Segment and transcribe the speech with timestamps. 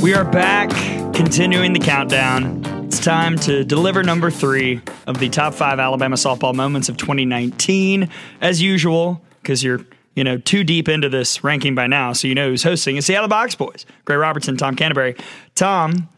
[0.00, 0.70] We are back,
[1.12, 2.64] continuing the countdown.
[2.84, 8.08] It's time to deliver number three of the top five Alabama softball moments of 2019.
[8.40, 9.80] As usual, because you're
[10.14, 12.96] you know too deep into this ranking by now, so you know who's hosting.
[12.96, 15.16] It's Seattle Box Boys, Gray Robertson, Tom Canterbury.
[15.56, 16.08] Tom,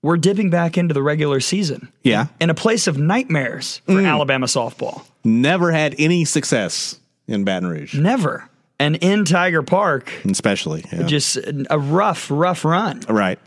[0.00, 1.88] we're dipping back into the regular season.
[2.04, 2.28] Yeah.
[2.40, 4.06] in a place of nightmares for mm.
[4.06, 5.04] Alabama softball.
[5.24, 8.48] Never had any success in Baton Rouge, Never.
[8.78, 10.84] And in Tiger Park, especially.
[10.92, 11.04] Yeah.
[11.04, 11.38] just
[11.70, 13.00] a rough, rough run.
[13.08, 13.38] right.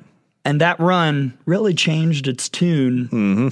[0.45, 3.47] And that run really changed its tune mm-hmm.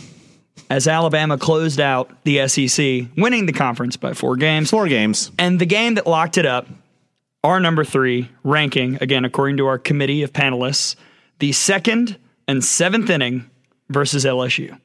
[0.69, 4.69] as Alabama closed out the SEC, winning the conference by four games.
[4.69, 5.29] Four games.
[5.37, 6.67] And the game that locked it up,
[7.43, 10.95] our number three ranking, again, according to our committee of panelists,
[11.39, 12.17] the second
[12.47, 13.49] and seventh inning
[13.89, 14.79] versus LSU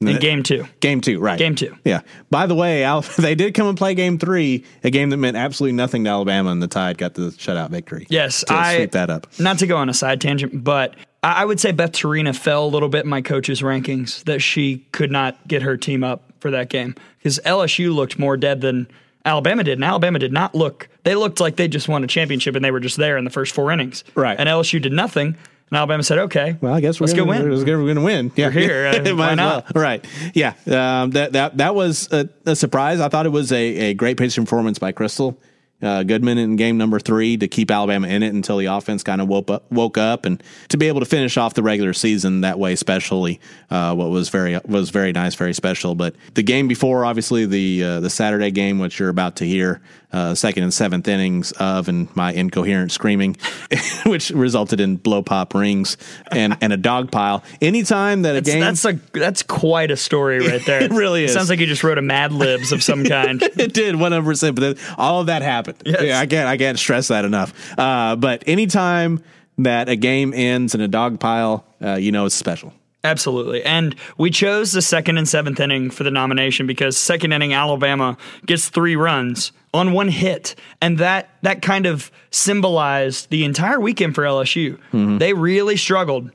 [0.00, 0.66] in game two.
[0.80, 1.38] Game two, right.
[1.38, 1.76] Game two.
[1.84, 2.02] Yeah.
[2.30, 5.36] By the way, Al, they did come and play game three, a game that meant
[5.36, 8.06] absolutely nothing to Alabama, and the Tide got the shutout victory.
[8.10, 9.26] Yes, To I sweep that up.
[9.38, 12.66] Not to go on a side tangent, but I I would say Beth Torina fell
[12.66, 16.32] a little bit in my coach's rankings that she could not get her team up
[16.40, 18.88] for that game because LSU looked more dead than
[19.24, 20.88] Alabama did, and Alabama did not look.
[21.02, 23.30] They looked like they just won a championship and they were just there in the
[23.30, 24.04] first four innings.
[24.14, 24.38] Right.
[24.38, 25.36] And LSU did nothing,
[25.70, 27.96] and Alabama said, "Okay, Well, I guess we're let's gonna, go win." We're, we're going
[27.96, 28.32] to win.
[28.36, 29.74] Yeah, We're here, uh, Might why not?
[29.74, 29.82] well.
[29.82, 30.04] Right.
[30.34, 30.54] Yeah.
[30.66, 33.00] Um, that that that was a, a surprise.
[33.00, 33.56] I thought it was a,
[33.90, 35.36] a great pitching performance by Krystal
[35.82, 39.20] uh, Goodman in game number three to keep Alabama in it until the offense kind
[39.20, 42.40] of woke up, woke up, and to be able to finish off the regular season
[42.40, 45.94] that way, especially uh, what was very was very nice, very special.
[45.94, 49.82] But the game before, obviously the uh, the Saturday game, which you're about to hear,
[50.12, 53.36] uh, second and seventh innings of, and my incoherent screaming,
[54.06, 55.98] which resulted in blow pop rings
[56.32, 57.44] and and a dog pile.
[57.60, 60.82] Anytime that a game That's a that's quite a story right there.
[60.82, 61.34] It really is.
[61.34, 63.42] Sounds like you just wrote a Mad Libs of some kind.
[63.42, 66.02] it did 100 percent but all of that happened Yes.
[66.02, 69.22] yeah, i can't i can't stress that enough uh, but anytime
[69.58, 72.72] that a game ends in a dog pile uh, you know it's special
[73.04, 73.62] Absolutely.
[73.62, 78.16] And we chose the second and seventh inning for the nomination because second inning Alabama
[78.46, 80.56] gets three runs on one hit.
[80.82, 84.78] And that that kind of symbolized the entire weekend for LSU.
[85.20, 86.32] They really struggled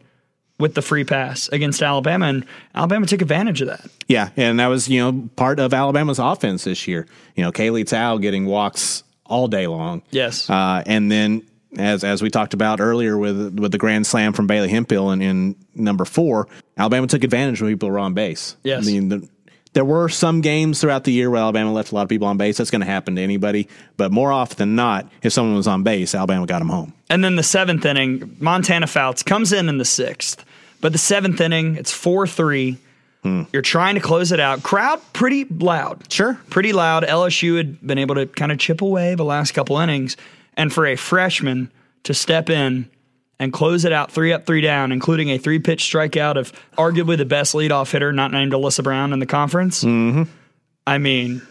[0.60, 3.86] with the free pass against Alabama and Alabama took advantage of that.
[4.08, 7.86] yeah and that was you know part of alabama's offense this year you know kaylee
[7.86, 10.50] tow getting walks all day long Yes.
[10.50, 11.44] uh, and then
[11.78, 15.22] as as we talked about earlier with with the grand slam from Bailey Hemphill in,
[15.22, 16.48] in number four,
[16.78, 18.58] Alabama took advantage when people were on base.
[18.64, 18.84] Yes.
[18.84, 19.30] I mean, the,
[19.74, 22.36] there were some games throughout the year where Alabama left a lot of people on
[22.36, 22.58] base.
[22.58, 25.84] That's going to happen to anybody, but more often than not, if someone was on
[25.84, 26.92] base, Alabama got them home.
[27.10, 30.44] And then the seventh inning, Montana Fouts comes in in the sixth.
[30.82, 32.78] But the seventh inning, it's 4 3.
[33.24, 34.64] You're trying to close it out.
[34.64, 36.12] Crowd pretty loud.
[36.12, 36.40] Sure.
[36.50, 37.04] Pretty loud.
[37.04, 40.18] LSU had been able to kind of chip away the last couple innings.
[40.56, 41.72] And for a freshman
[42.04, 42.90] to step in
[43.40, 47.18] and close it out three up, three down, including a three pitch strikeout of arguably
[47.18, 49.84] the best leadoff hitter, not named Elissa Brown in the conference.
[49.84, 50.24] Mm-hmm.
[50.88, 51.42] I mean,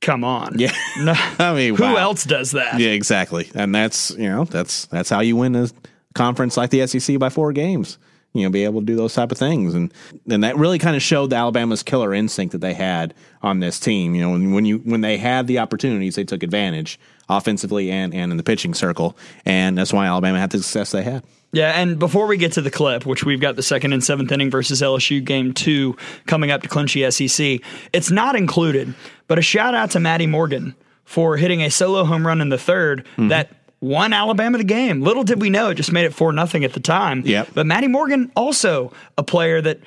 [0.00, 0.58] come on.
[0.58, 0.72] Yeah.
[0.98, 1.96] No, I mean, who wow.
[1.96, 2.78] else does that?
[2.78, 3.50] Yeah, exactly.
[3.54, 5.68] And that's you know that's that's how you win a
[6.14, 7.98] conference like the SEC by four games.
[8.36, 9.92] You know, be able to do those type of things, and
[10.30, 13.78] and that really kind of showed the Alabama's killer instinct that they had on this
[13.80, 14.14] team.
[14.14, 16.98] You know, when, when you when they had the opportunities, they took advantage
[17.28, 21.02] offensively and and in the pitching circle, and that's why Alabama had the success they
[21.02, 21.22] had.
[21.52, 24.30] Yeah, and before we get to the clip, which we've got the second and seventh
[24.32, 27.60] inning versus LSU game two coming up to clinch the SEC,
[27.92, 28.94] it's not included,
[29.26, 30.74] but a shout out to Maddie Morgan
[31.04, 33.28] for hitting a solo home run in the 3rd Mm-hmm.
[33.28, 33.50] that
[33.80, 35.02] won Alabama the game.
[35.02, 37.22] Little did we know, it just made it 4 nothing at the time.
[37.24, 37.50] Yep.
[37.54, 39.80] But Maddie Morgan, also a player that,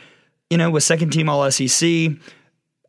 [0.50, 2.12] you know, was second team All SEC,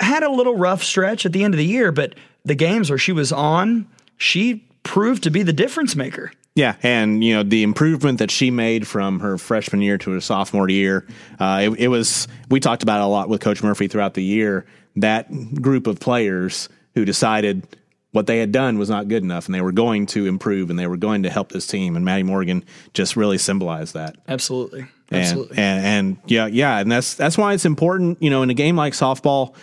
[0.01, 2.15] had a little rough stretch at the end of the year, but
[2.45, 3.87] the games where she was on,
[4.17, 6.33] she proved to be the difference maker.
[6.57, 10.21] Yeah, and you know the improvement that she made from her freshman year to her
[10.21, 11.07] sophomore year,
[11.39, 14.25] uh, it, it was we talked about it a lot with Coach Murphy throughout the
[14.25, 14.67] year.
[14.97, 15.31] That
[15.63, 17.67] group of players who decided
[18.12, 20.79] what they had done was not good enough, and they were going to improve, and
[20.79, 21.95] they were going to help this team.
[21.97, 24.17] And Maddie Morgan just really symbolized that.
[24.29, 24.87] Absolutely.
[25.11, 25.59] And, Absolutely.
[25.59, 28.23] and and yeah, yeah, and that's that's why it's important.
[28.23, 29.55] You know, in a game like softball,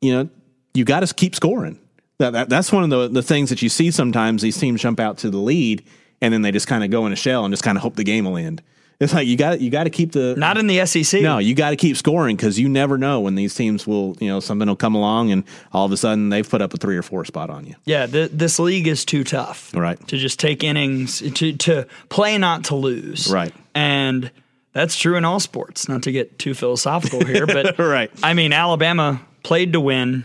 [0.00, 0.28] you know,
[0.74, 1.78] you got to keep scoring.
[2.18, 4.42] That, that that's one of the the things that you see sometimes.
[4.42, 5.84] These teams jump out to the lead,
[6.20, 7.96] and then they just kind of go in a shell and just kind of hope
[7.96, 8.62] the game will end.
[9.00, 11.22] It's like you got you got to keep the Not in the SEC.
[11.22, 14.26] no, you got to keep scoring because you never know when these teams will, you
[14.26, 16.96] know, something will come along and all of a sudden they've put up a three
[16.96, 17.76] or four spot on you.
[17.84, 19.72] Yeah, th- this league is too tough.
[19.72, 20.04] Right.
[20.08, 23.30] To just take innings to to play not to lose.
[23.32, 23.54] Right.
[23.72, 24.32] And
[24.72, 25.88] that's true in all sports.
[25.88, 28.10] Not to get too philosophical here, but Right.
[28.22, 30.24] I mean, Alabama played to win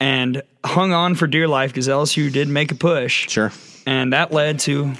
[0.00, 3.28] and hung on for dear life because LSU did make a push.
[3.28, 3.52] Sure.
[3.86, 4.94] And that led to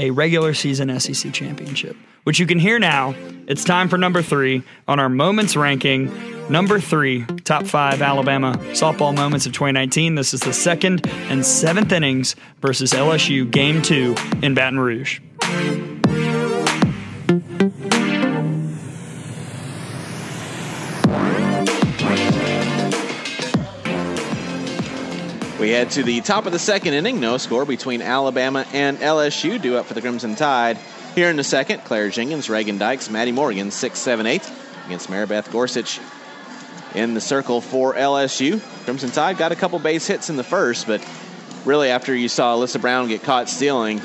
[0.00, 1.94] a regular season SEC championship,
[2.24, 3.14] which you can hear now.
[3.46, 6.10] It's time for number three on our moments ranking.
[6.50, 10.14] Number three, top five Alabama softball moments of 2019.
[10.14, 15.20] This is the second and seventh innings versus LSU game two in Baton Rouge.
[25.70, 27.20] We head to the top of the second inning.
[27.20, 29.62] No score between Alabama and LSU.
[29.62, 30.76] Due up for the Crimson Tide.
[31.14, 34.50] Here in the second, Claire Jenkins, Reagan Dykes, Maddie Morgan, 6 7 8
[34.86, 36.00] against Maribeth Gorsuch
[36.96, 38.60] in the circle for LSU.
[38.82, 41.06] Crimson Tide got a couple base hits in the first, but
[41.64, 44.02] really after you saw Elissa Brown get caught stealing,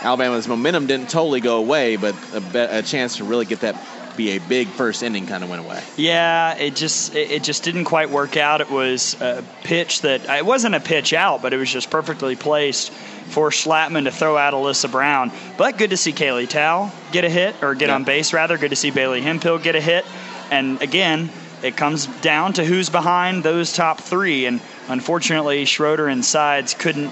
[0.00, 3.76] Alabama's momentum didn't totally go away, but a, be- a chance to really get that
[4.18, 5.82] be a big first inning kind of went away.
[5.96, 8.60] Yeah, it just it it just didn't quite work out.
[8.60, 12.36] It was a pitch that it wasn't a pitch out, but it was just perfectly
[12.36, 15.32] placed for Schlattman to throw out Elissa Brown.
[15.56, 17.94] But good to see Kaylee Tow get a hit or get Yeah.
[17.94, 18.58] on base rather.
[18.58, 20.04] Good to see Bailey Hemphill get a hit.
[20.50, 21.30] And again,
[21.62, 24.46] it comes down to who's behind those top three.
[24.46, 27.10] And unfortunately, Schroeder and Sides couldn't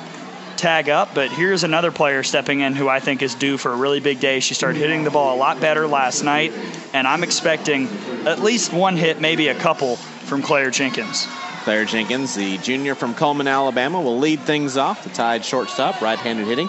[0.56, 3.76] tag up, but here's another player stepping in who I think is due for a
[3.76, 4.40] really big day.
[4.40, 6.50] She started hitting the ball a lot better last night,
[6.96, 7.88] and I'm expecting
[8.26, 11.26] at least one hit, maybe a couple from Claire Jenkins.
[11.62, 15.04] Claire Jenkins, the junior from Coleman, Alabama, will lead things off.
[15.04, 16.68] The Tide shortstop, right-handed hitting,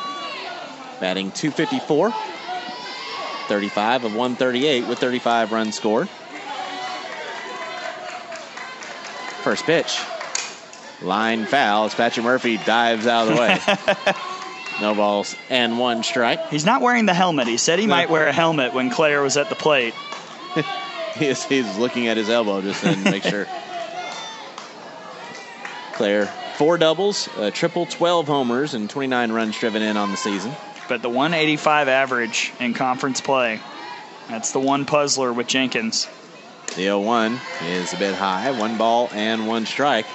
[1.00, 2.12] batting 254,
[3.48, 6.10] 35 of 138 with 35 runs scored.
[9.44, 9.98] First pitch,
[11.02, 13.58] line foul as Patrick Murphy dives out of the way.
[14.82, 16.50] no balls and one strike.
[16.50, 17.48] He's not wearing the helmet.
[17.48, 19.94] He said he might wear a helmet when Claire was at the plate.
[21.16, 23.48] He's, he's looking at his elbow just to make sure.
[25.94, 26.28] Claire,
[26.58, 30.52] four doubles, a triple, 12 homers, and 29 runs driven in on the season.
[30.88, 33.60] But the 185 average in conference play,
[34.30, 36.08] that's the one puzzler with Jenkins.
[36.68, 40.06] The 0 1 is a bit high, one ball and one strike.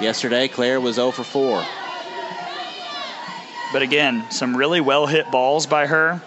[0.00, 1.64] Yesterday, Claire was 0 for 4.
[3.72, 6.20] But again, some really well hit balls by her.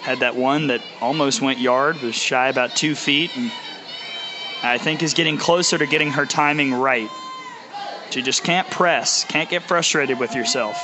[0.00, 3.50] Had that one that almost went yard, was shy about two feet, and
[4.62, 7.08] I think is getting closer to getting her timing right.
[8.10, 10.76] She just can't press, can't get frustrated with yourself.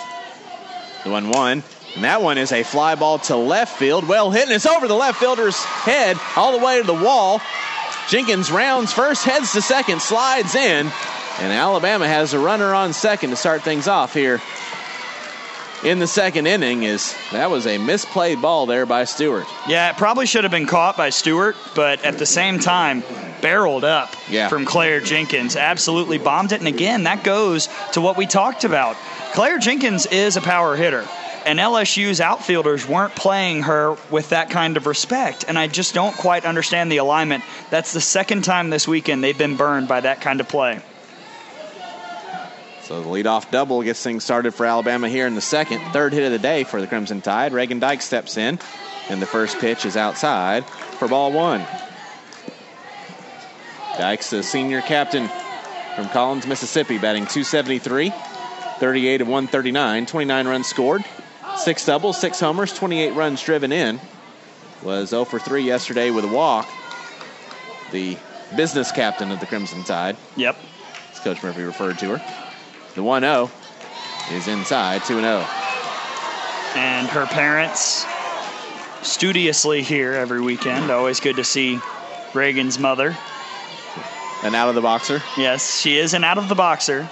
[1.05, 1.63] The 1 1.
[1.95, 4.07] And that one is a fly ball to left field.
[4.07, 7.41] Well hit, and it's over the left fielder's head all the way to the wall.
[8.09, 10.87] Jenkins rounds first, heads to second, slides in,
[11.41, 14.41] and Alabama has a runner on second to start things off here
[15.85, 16.83] in the second inning.
[16.83, 19.47] Is that was a misplayed ball there by Stewart.
[19.69, 23.03] Yeah, it probably should have been caught by Stewart, but at the same time,
[23.43, 24.49] barreled up Yeah.
[24.49, 25.57] from Claire Jenkins.
[25.57, 26.59] Absolutely bombed it.
[26.61, 28.97] And again, that goes to what we talked about.
[29.35, 31.07] Claire Jenkins is a power hitter.
[31.45, 35.45] And LSU's outfielders weren't playing her with that kind of respect.
[35.47, 37.45] And I just don't quite understand the alignment.
[37.71, 40.81] That's the second time this weekend they've been burned by that kind of play.
[42.87, 45.81] So the leadoff double gets things started for Alabama here in the second.
[45.93, 47.53] Third hit of the day for the Crimson Tide.
[47.53, 48.61] Reagan Dyke steps in,
[49.09, 51.67] and the first pitch is outside for ball one.
[53.99, 55.29] Dykes, the senior captain
[55.97, 58.13] from Collins, Mississippi, batting 273,
[58.79, 61.05] 38 of 139, 29 runs scored,
[61.57, 63.99] six doubles, six homers, 28 runs driven in.
[64.85, 66.69] Was 0 for 3 yesterday with a walk.
[67.91, 68.17] The
[68.55, 70.57] business captain of the Crimson Tide, Yep.
[71.13, 72.46] as Coach Murphy referred to her.
[72.97, 73.51] The 1 0
[74.33, 75.45] is inside, 2 0.
[76.75, 78.07] And her parents
[79.03, 80.91] studiously here every weekend.
[80.91, 81.79] Always good to see
[82.33, 83.15] Reagan's mother.
[84.43, 85.23] And out of the boxer.
[85.37, 87.09] Yes, she is an out of the boxer.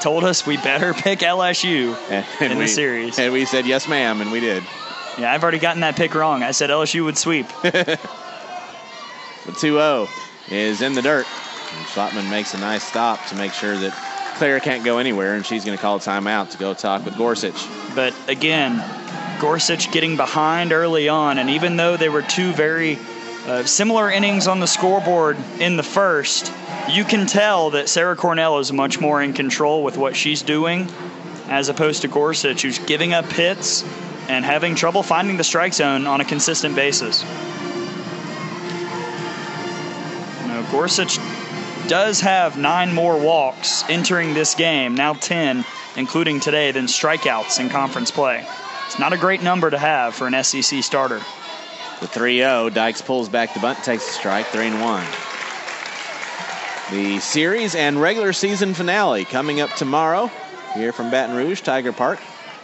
[0.00, 3.18] Told us we better pick LSU And, in we, the series.
[3.18, 4.62] And we said, yes, ma'am, and we did.
[5.18, 6.44] Yeah, I've already gotten that pick wrong.
[6.44, 7.46] I said LSU would sweep.
[9.46, 10.08] The 2 0
[10.48, 11.26] is in the dirt.
[11.26, 15.44] And Schlattman makes a nice stop to make sure that Claire can't go anywhere, and
[15.46, 17.66] she's going to call a timeout to go talk with Gorsuch.
[17.94, 18.82] But again,
[19.40, 22.98] Gorsuch getting behind early on, and even though they were two very
[23.46, 26.52] uh, similar innings on the scoreboard in the first,
[26.90, 30.88] you can tell that Sarah Cornell is much more in control with what she's doing.
[31.48, 33.84] as opposed to Gorsuch, who's giving up hits
[34.28, 37.22] and having trouble finding the strike zone on a consistent basis.
[40.42, 41.18] You know, Gorsuch
[41.88, 45.64] does have nine more walks entering this game, now 10,
[45.96, 48.46] including today, than strikeouts in conference play.
[48.86, 51.20] It's not a great number to have for an SEC starter.
[52.00, 52.70] The 3 0.
[52.70, 55.04] Dykes pulls back the bunt, takes a strike, 3 and 1.
[56.90, 60.30] The series and regular season finale coming up tomorrow
[60.74, 62.18] here from Baton Rouge, Tiger Park.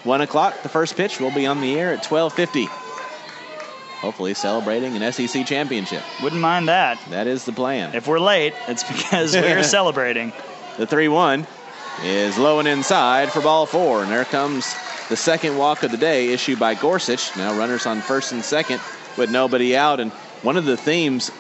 [0.05, 2.80] 1 o'clock, the first pitch will be on the air at 1250.
[4.01, 6.03] Hopefully celebrating an SEC championship.
[6.23, 6.99] Wouldn't mind that.
[7.11, 7.95] That is the plan.
[7.95, 10.33] If we're late, it's because we're celebrating.
[10.79, 11.47] The 3 1
[12.03, 14.03] is low and inside for ball four.
[14.03, 14.75] And there comes
[15.11, 17.37] the second walk of the day issued by Gorsuch.
[17.37, 18.81] Now runners on first and second
[19.19, 20.01] with nobody out.
[20.01, 21.31] And one of the themes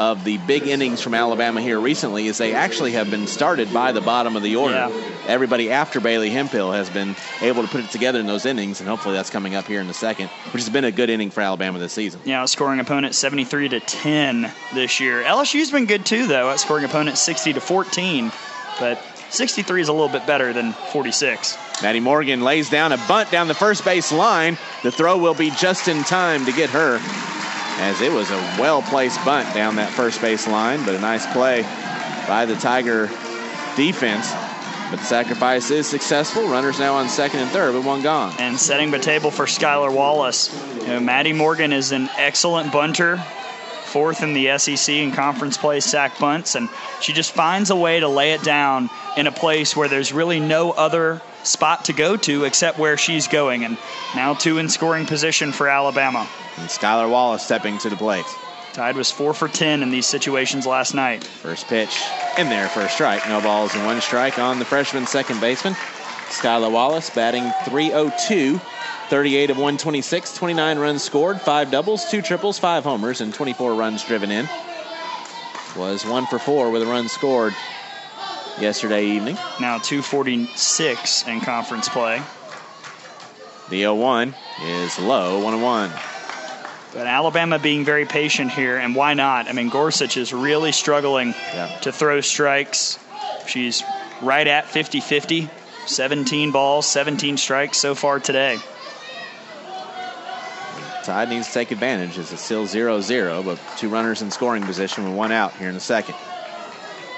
[0.00, 3.92] of the big innings from Alabama here recently is they actually have been started by
[3.92, 4.74] the bottom of the order.
[4.74, 5.10] Yeah.
[5.26, 8.88] Everybody after Bailey Hemphill has been able to put it together in those innings, and
[8.88, 11.42] hopefully that's coming up here in the second, which has been a good inning for
[11.42, 12.18] Alabama this season.
[12.24, 15.22] Yeah, scoring opponent 73 to 10 this year.
[15.22, 18.32] LSU's been good too, though, at scoring opponent 60 to 14,
[18.80, 21.58] but 63 is a little bit better than 46.
[21.82, 24.56] Maddie Morgan lays down a bunt down the first base line.
[24.82, 26.98] The throw will be just in time to get her,
[27.80, 31.26] as it was a well placed bunt down that first base line, but a nice
[31.32, 31.62] play
[32.28, 33.06] by the Tiger
[33.76, 34.30] defense.
[34.90, 36.48] But the sacrifice is successful.
[36.48, 38.34] Runners now on second and third, but one gone.
[38.38, 40.52] And setting the table for Skylar Wallace.
[40.80, 43.22] You know, Maddie Morgan is an excellent bunter,
[43.90, 46.68] fourth in the SEC in conference play sack bunts, and
[47.00, 50.40] she just finds a way to lay it down in a place where there's really
[50.40, 53.64] no other spot to go to except where she's going.
[53.64, 53.76] And
[54.14, 56.28] now two in scoring position for Alabama.
[56.56, 58.26] And Skylar Wallace stepping to the plate.
[58.72, 61.24] Tide was four for 10 in these situations last night.
[61.24, 62.00] First pitch
[62.38, 63.28] in there for a strike.
[63.28, 65.74] No balls and one strike on the freshman second baseman.
[66.30, 68.58] Skylar Wallace batting 302,
[69.08, 74.04] 38 of 126, 29 runs scored, five doubles, two triples, five homers, and 24 runs
[74.04, 74.48] driven in.
[75.76, 77.54] Was one for four with a run scored
[78.60, 79.36] yesterday evening.
[79.60, 82.20] Now 246 in conference play.
[83.68, 84.34] The 0 1
[84.64, 85.90] is low, 1 1.
[86.92, 89.48] But Alabama being very patient here, and why not?
[89.48, 91.68] I mean, Gorsuch is really struggling Yeah.
[91.82, 92.98] to throw strikes.
[93.46, 93.84] She's
[94.20, 95.48] right at 50 50,
[95.90, 98.58] 17 balls, 17 strikes so far today.
[101.04, 104.62] Tide needs to take advantage as it's still 0 0, but two runners in scoring
[104.62, 106.14] position with one out here in the second.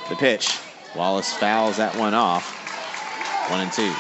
[0.08, 0.58] The pitch.
[0.94, 2.58] Wallace fouls that one off.
[3.50, 3.92] One and two.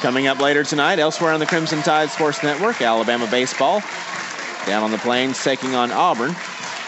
[0.00, 3.82] Coming up later tonight, elsewhere on the Crimson Tide Sports Network, Alabama baseball
[4.66, 6.34] down on the plains taking on Auburn.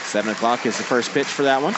[0.04, 1.74] Seven o'clock is the first pitch for that one.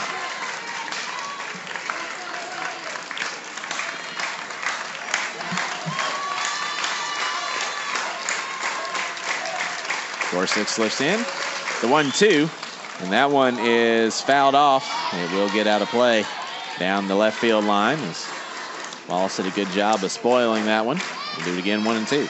[10.53, 11.17] Gorsuch slips in.
[11.81, 12.47] The one two.
[12.99, 14.87] And that one is fouled off.
[15.13, 16.25] It will get out of play
[16.77, 17.97] down the left field line.
[17.99, 18.27] As
[19.09, 20.99] Wallace did a good job of spoiling that one.
[21.37, 22.27] We'll do it again, one and two.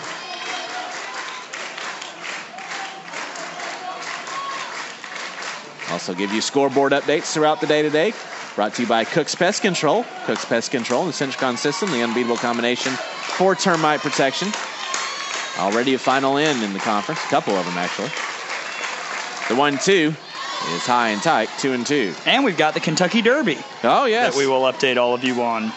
[5.92, 8.14] Also give you scoreboard updates throughout the day today.
[8.56, 10.06] Brought to you by Cook's Pest Control.
[10.26, 14.48] Cook's Pest Control and the Sentricon system, the unbeatable combination for termite protection.
[15.58, 18.10] Already a final in in the conference, a couple of them actually.
[19.50, 20.16] The one-two
[20.76, 22.14] is high and tight, two and two.
[22.26, 25.42] And we've got the Kentucky Derby Oh yes, that we will update all of you
[25.44, 25.72] on.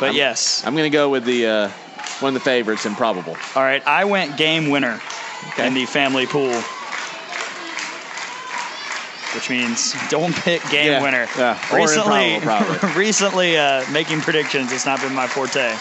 [0.00, 1.68] But I'm- yes, I'm going to go with the uh,
[2.20, 3.36] one of the favorites, improbable.
[3.54, 5.00] all right, I went game winner
[5.48, 5.66] Okay.
[5.66, 6.54] in the family pool.
[9.34, 11.26] Which means don't pick game Yeah, winner.
[11.36, 12.92] yeah, or recently, probably.
[12.96, 15.76] recently uh, making predictions has not been my forte.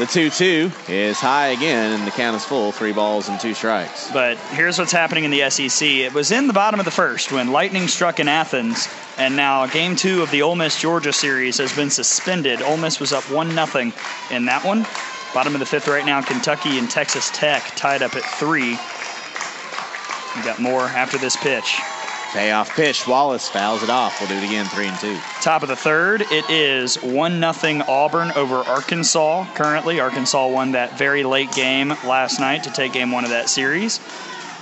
[0.00, 2.72] The two-two is high again, and the count is full.
[2.72, 4.10] Three balls and two strikes.
[4.10, 5.86] But here's what's happening in the SEC.
[5.86, 8.88] It was in the bottom of the first when Lightning struck in Athens,
[9.18, 12.62] and now game two of the Ole Miss Georgia series has been suspended.
[12.62, 13.92] Ole Miss was up one nothing
[14.30, 14.86] in that one.
[15.34, 18.78] Bottom of the fifth right now, Kentucky and Texas Tech tied up at three.
[20.34, 21.78] We got more after this pitch.
[22.32, 23.08] Payoff pitch.
[23.08, 24.20] Wallace fouls it off.
[24.20, 24.64] We'll do it again.
[24.66, 25.18] Three and two.
[25.40, 29.46] Top of the third, it is one nothing Auburn over Arkansas.
[29.54, 33.48] Currently, Arkansas won that very late game last night to take game one of that
[33.48, 33.98] series.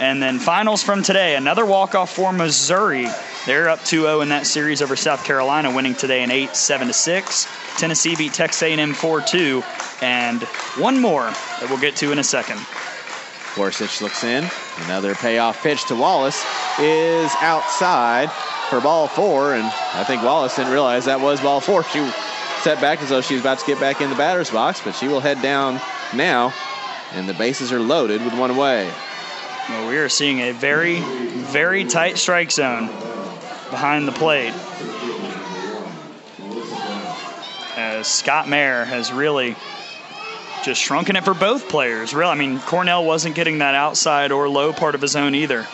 [0.01, 3.07] And then finals from today, another walk-off for Missouri.
[3.47, 6.93] They're up 2-0 in that series over South Carolina, winning today in 8, 7 to
[6.93, 7.47] 6.
[7.77, 10.43] Tennessee beat Texas A&M 4-2, and
[10.81, 12.59] one more that we'll get to in a second.
[13.57, 14.49] Gorsuch looks in.
[14.85, 16.45] Another payoff pitch to Wallace
[16.79, 18.31] is outside
[18.71, 21.85] for ball four, and I think Wallace didn't realize that was ball four.
[21.85, 22.09] She
[22.63, 24.93] set back as though she was about to get back in the batter's box, but
[24.93, 25.81] she will head down
[26.15, 26.53] now,
[27.13, 28.91] and the bases are loaded with one away.
[29.69, 32.87] Well, we are seeing a very, very tight strike zone
[33.71, 34.55] behind the plate.
[37.77, 39.57] As Scott Mayer has really
[40.65, 42.15] just shrunken it for both players.
[42.15, 45.67] Real, I mean, Cornell wasn't getting that outside or low part of his zone either.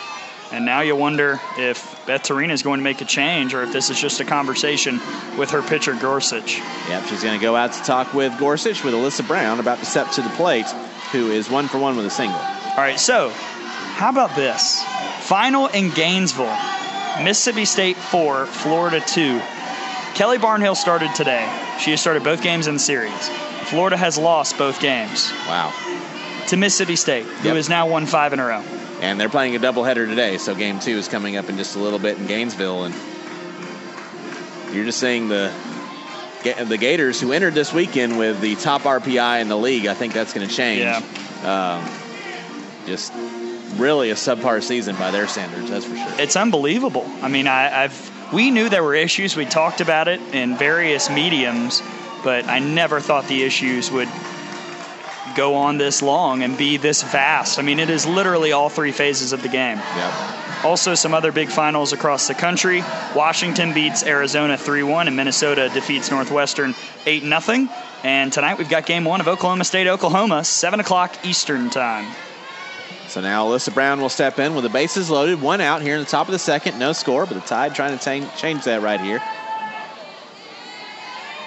[0.51, 3.73] And now you wonder if Beth Torina is going to make a change or if
[3.73, 4.99] this is just a conversation
[5.37, 6.59] with her pitcher, Gorsuch.
[6.87, 9.85] Yep, she's going to go out to talk with Gorsuch with Elissa Brown about to
[9.85, 10.67] step to the plate,
[11.11, 12.37] who is one for one with a single.
[12.37, 14.83] All right, so how about this?
[15.21, 16.55] Final in Gainesville
[17.23, 19.39] Mississippi State 4, Florida 2.
[20.15, 21.45] Kelly Barnhill started today.
[21.79, 23.29] She has started both games in the series.
[23.65, 25.31] Florida has lost both games.
[25.47, 25.73] Wow.
[26.47, 27.55] To Mississippi State, who Yep.
[27.57, 28.63] has now won five in a row.
[29.01, 31.79] And they're playing a doubleheader today, so game two is coming up in just a
[31.79, 32.85] little bit in Gainesville.
[32.85, 32.95] And
[34.73, 35.51] you're just seeing the
[36.67, 39.87] the Gators who entered this weekend with the top RPI in the league.
[39.87, 40.81] I think that's going to change.
[40.81, 41.01] Yeah.
[41.81, 41.89] Um,
[42.85, 43.11] just
[43.77, 46.07] really a subpar season by their standards, that's for sure.
[46.19, 47.09] It's unbelievable.
[47.23, 49.35] I mean, I, I've we knew there were issues.
[49.35, 51.81] We talked about it in various mediums,
[52.25, 54.09] but I never thought the issues would
[55.35, 57.59] go on this long and be this vast.
[57.59, 59.77] I mean, it is literally all three phases of the game.
[59.77, 60.65] Yep.
[60.65, 62.81] Also, some other big finals across the country.
[63.15, 66.73] Washington beats Arizona 3 1, and Minnesota defeats Northwestern
[67.05, 67.69] 8 0.
[68.03, 72.11] And tonight we've got game one of Oklahoma State, Oklahoma, 7 o'clock Eastern Time.
[73.07, 76.01] So now Elissa Brown will step in with the bases loaded, one out here in
[76.01, 78.99] the top of the second, no score, but the Tide trying to change that right
[78.99, 79.21] here.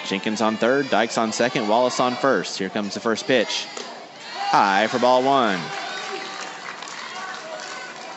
[0.09, 2.59] Jenkins on third, Dykes on second, Wallace on first.
[2.59, 3.67] Here comes the first pitch.
[4.51, 5.61] High for ball one.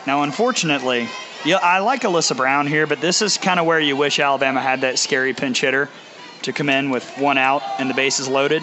[0.06, 1.08] Now, unfortunately,
[1.44, 4.60] yeah, I like Elissa Brown here, but this is kind of where you wish Alabama
[4.60, 5.88] had that scary pinch hitter
[6.42, 8.62] to come in with one out and the bases loaded.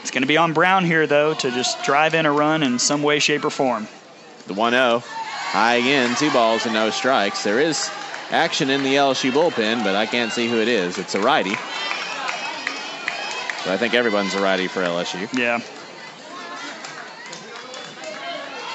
[0.00, 2.78] It's going to be on Brown here, though, to just drive in a run in
[2.78, 3.86] some way, shape, or form.
[4.46, 5.02] The 1 0.
[5.04, 7.44] High again, two balls and no strikes.
[7.44, 7.90] There is
[8.30, 10.98] action in the LSU bullpen, but I can't see who it is.
[10.98, 11.54] It's a righty.
[13.64, 15.32] So I think everyone's a righty for LSU.
[15.32, 15.60] Yeah.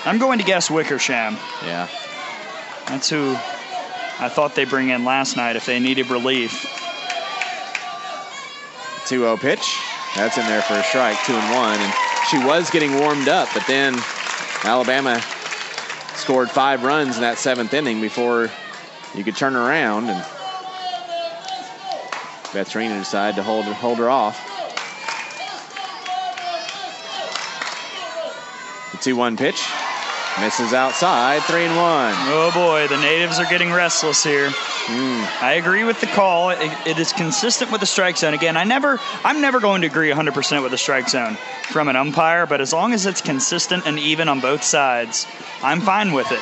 [0.03, 1.37] I'm going to guess Wickersham.
[1.63, 1.87] Yeah.
[2.87, 3.33] That's who
[4.19, 6.63] I thought they bring in last night if they needed relief.
[9.05, 9.77] 2 0 pitch.
[10.15, 11.79] That's in there for a strike, 2 and 1.
[11.79, 11.93] And
[12.31, 13.95] she was getting warmed up, but then
[14.63, 15.21] Alabama
[16.15, 18.49] scored five runs in that seventh inning before
[19.13, 20.09] you could turn around.
[20.09, 20.17] And
[22.53, 24.48] Beth Torina decided to hold, hold her off.
[29.01, 29.67] 2 1 pitch
[30.39, 32.13] misses outside, 3 and 1.
[32.27, 34.49] Oh boy, the natives are getting restless here.
[34.51, 35.43] Hmm.
[35.43, 36.51] I agree with the call.
[36.51, 38.33] It, it is consistent with the strike zone.
[38.33, 41.35] Again, I never, I'm never going to agree 100% with the strike zone
[41.69, 45.27] from an umpire, but as long as it's consistent and even on both sides,
[45.61, 46.41] I'm fine with it.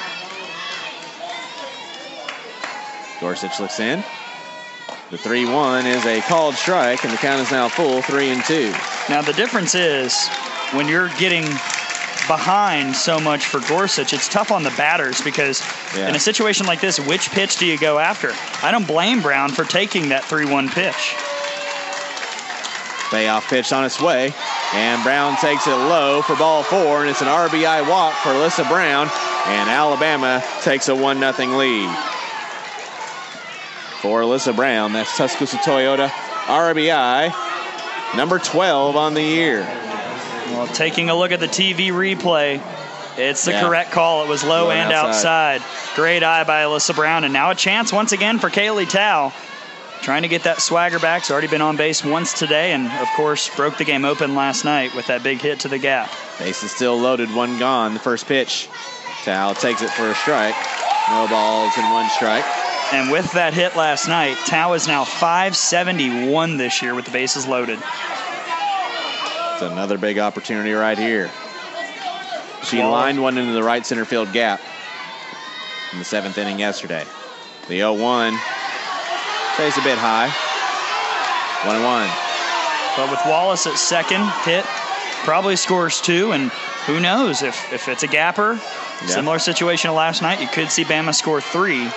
[3.20, 4.04] Gorsuch looks in.
[5.10, 8.44] The 3 1 is a called strike, and the count is now full 3 and
[8.44, 8.72] 2.
[9.10, 10.28] Now the difference is
[10.74, 11.46] when you're getting
[12.28, 15.62] behind so much for Gorsuch, it's tough on the batters because
[15.96, 16.10] Yeah.
[16.10, 18.34] in a situation like this, which pitch do you go after?
[18.62, 21.16] I don't blame Brown for taking that 3-1 pitch.
[23.10, 24.34] Payoff pitch on its way,
[24.74, 28.66] and Brown takes it low for ball four, and it's an RBI walk for Elissa
[28.66, 29.10] Brown,
[29.46, 31.90] and Alabama takes a 1 0 lead.
[34.02, 36.10] For Elissa Brown, that's Tuscaloosa Toyota
[36.48, 37.34] RBI,
[38.18, 39.66] number 12 on the year.
[40.52, 42.62] Well, taking a look at the TV replay,
[43.18, 43.62] it's the Yeah.
[43.62, 44.24] correct call.
[44.24, 45.62] It was low and outside.
[45.62, 45.96] outside.
[45.96, 49.34] Great eye by Elissa Brown, and now a chance once again for Kaylee Tow.
[50.04, 51.24] Trying to get that swagger back.
[51.24, 54.64] She's already been on base once today, and of course, broke the game open last
[54.64, 56.12] night with that big hit to the gap.
[56.38, 57.96] Base is still loaded, one gone.
[57.96, 58.70] The first pitch.
[59.26, 60.56] Tow takes it for a strike.
[61.10, 62.46] No balls and one strike.
[62.94, 67.48] And with that hit last night, Tow is now 571 this year with the bases
[67.48, 67.80] loaded.
[69.58, 71.32] It's another big opportunity right here.
[72.64, 74.62] She lined one into the right center field gap
[75.92, 77.04] in the seventh inning yesterday.
[77.68, 78.38] The 0 1
[79.56, 80.30] stays a bit high.
[81.68, 82.10] 1 1.
[82.98, 84.64] But with Wallace at second, hit
[85.26, 86.52] probably scores two, and
[86.86, 88.60] who knows if, if it's a gapper,
[89.02, 89.08] Yeah.
[89.08, 91.90] similar situation to last night, you could see Bama score three,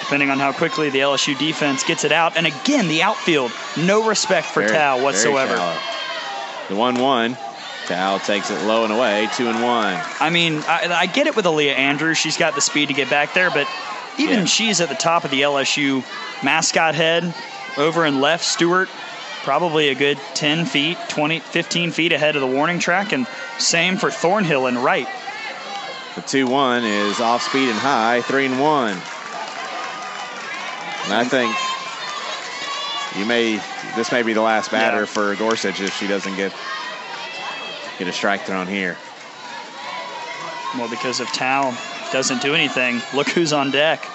[0.00, 2.34] depending on how quickly the LSU defense gets it out.
[2.38, 5.78] And again, the outfield, no respect for Very- Tow whatsoever.
[6.68, 7.36] The 1 1.
[7.86, 9.28] Tow takes it low and away.
[9.34, 10.02] 2 and 1.
[10.20, 13.08] I mean, I, I get it with Aaliyah Andrews; she's got the speed to get
[13.08, 13.66] back there, but
[14.18, 14.44] even Yeah.
[14.44, 16.04] she's at the top of the LSU
[16.42, 17.32] mascot head
[17.78, 18.44] over in left.
[18.44, 18.88] Stewart
[19.44, 23.26] probably a good 10 feet, 20, 15 feet ahead of the warning track, and
[23.58, 25.08] same for Thornhill and right.
[26.16, 28.90] The 2 1 is off speed and high, 3 and 1.
[31.04, 31.54] And I think
[33.18, 33.58] you may
[33.96, 35.04] this may be the last batter Yeah.
[35.06, 36.52] for Gorsuch if she doesn't get
[37.98, 38.96] get a strike thrown here.
[40.76, 41.74] Well, because if Tow
[42.12, 44.06] doesn't do anything, look who's on deck.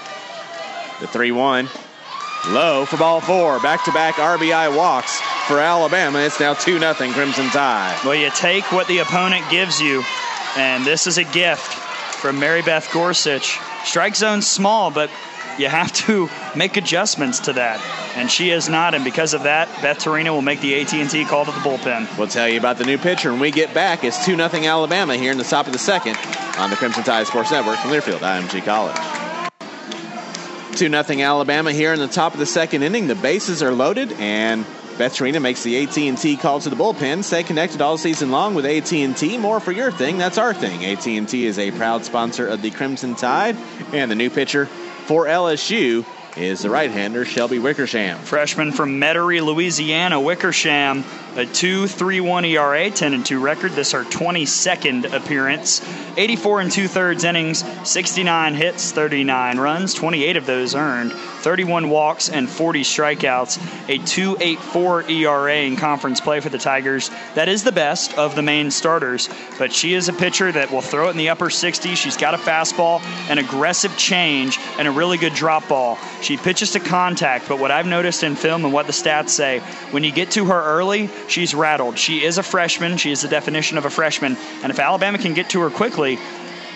[1.01, 1.67] The 3 1.
[2.49, 3.59] Low for ball four.
[3.61, 6.19] Back to back RBI walks for Alabama.
[6.19, 7.97] It's now 2 0 Crimson Tide.
[8.03, 10.03] Well, you take what the opponent gives you,
[10.57, 11.73] and this is a gift
[12.19, 13.59] from Maribeth Gorsuch.
[13.85, 15.09] Strike zone small, but
[15.57, 17.79] you have to make adjustments to that,
[18.15, 18.93] and she is not.
[18.93, 22.17] And because of that, Beth Torina will make the AT&T call to the bullpen.
[22.17, 24.03] We'll tell you about the new pitcher when we get back.
[24.03, 26.17] It's 2 0 Alabama here in the top of the second
[26.57, 28.97] on the Crimson Tide Sports Network from Learfield, IMG College.
[30.77, 33.07] 2 0 Alabama here in the top of the second inning.
[33.07, 34.65] The bases are loaded, and
[34.97, 37.23] Beth Torina makes the AT&T call to the bullpen.
[37.23, 39.37] Stay connected all season long with AT&T.
[39.39, 40.85] More for your thing, that's our thing.
[40.85, 43.55] AT&T is a proud sponsor of the Crimson Tide,
[43.91, 44.69] and the new pitcher
[45.05, 46.05] for LSU
[46.37, 48.17] is the right-hander Shelby Wickersham.
[48.19, 50.99] Freshman from Metairie, Louisiana, Wickersham,
[51.35, 53.73] a 2.31 ERA, 10 and 2 record.
[53.73, 55.81] This her 22nd appearance.
[56.17, 61.11] 84 and two thirds innings, 69 hits, 39 runs, 28 of those earned,
[61.43, 63.57] 31 walks and 40 strikeouts.
[63.89, 67.11] A 2.84 ERA in conference play for the Tigers.
[67.35, 69.29] That is the best of the main starters,
[69.59, 71.97] but she is a pitcher that will throw it in the upper 60s.
[71.97, 75.97] She's got a fastball, an aggressive change, and a really good drop ball.
[76.21, 79.59] She pitches to contact, but what I've noticed in film and what the stats say,
[79.91, 81.99] when you get to her early, she's rattled.
[81.99, 82.95] She is a freshman.
[82.97, 84.37] She is the definition of a freshman.
[84.61, 86.17] And if Alabama can get to her quickly,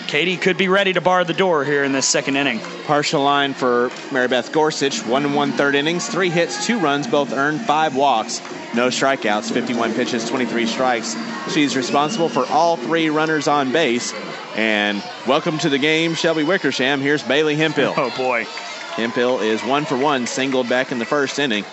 [0.07, 2.61] Katie could be ready to bar the door here in this second inning.
[2.85, 5.05] Partial line for Maribeth Gorsuch.
[5.05, 8.39] One and one third innings, three hits, two runs, both earned, five walks,
[8.73, 11.17] no strikeouts, 51 pitches, 23 strikes.
[11.51, 14.13] She's responsible for all three runners on base.
[14.55, 17.01] And welcome to the game, Shelby Wickersham.
[17.01, 17.93] Here's Bailey Hemphill.
[17.97, 18.45] Oh boy.
[18.93, 21.65] Hemphill is one for one, singled back in the first inning.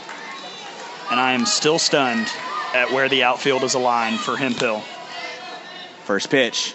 [1.08, 2.26] And I am still stunned
[2.74, 4.80] at where the outfield is aligned for Hemphill.
[6.04, 6.74] First pitch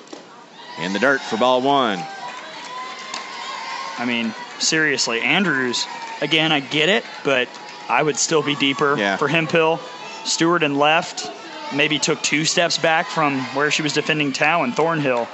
[0.77, 1.99] in the dirt for ball one.
[3.97, 5.86] I mean, seriously, Andrews,
[6.21, 7.49] again, I get it, but
[7.89, 9.17] I would still be deeper Yeah.
[9.17, 9.79] for Hemphill.
[10.23, 11.29] Stewart and left,
[11.73, 15.27] maybe took two steps back from where she was defending Tow and Thornhill.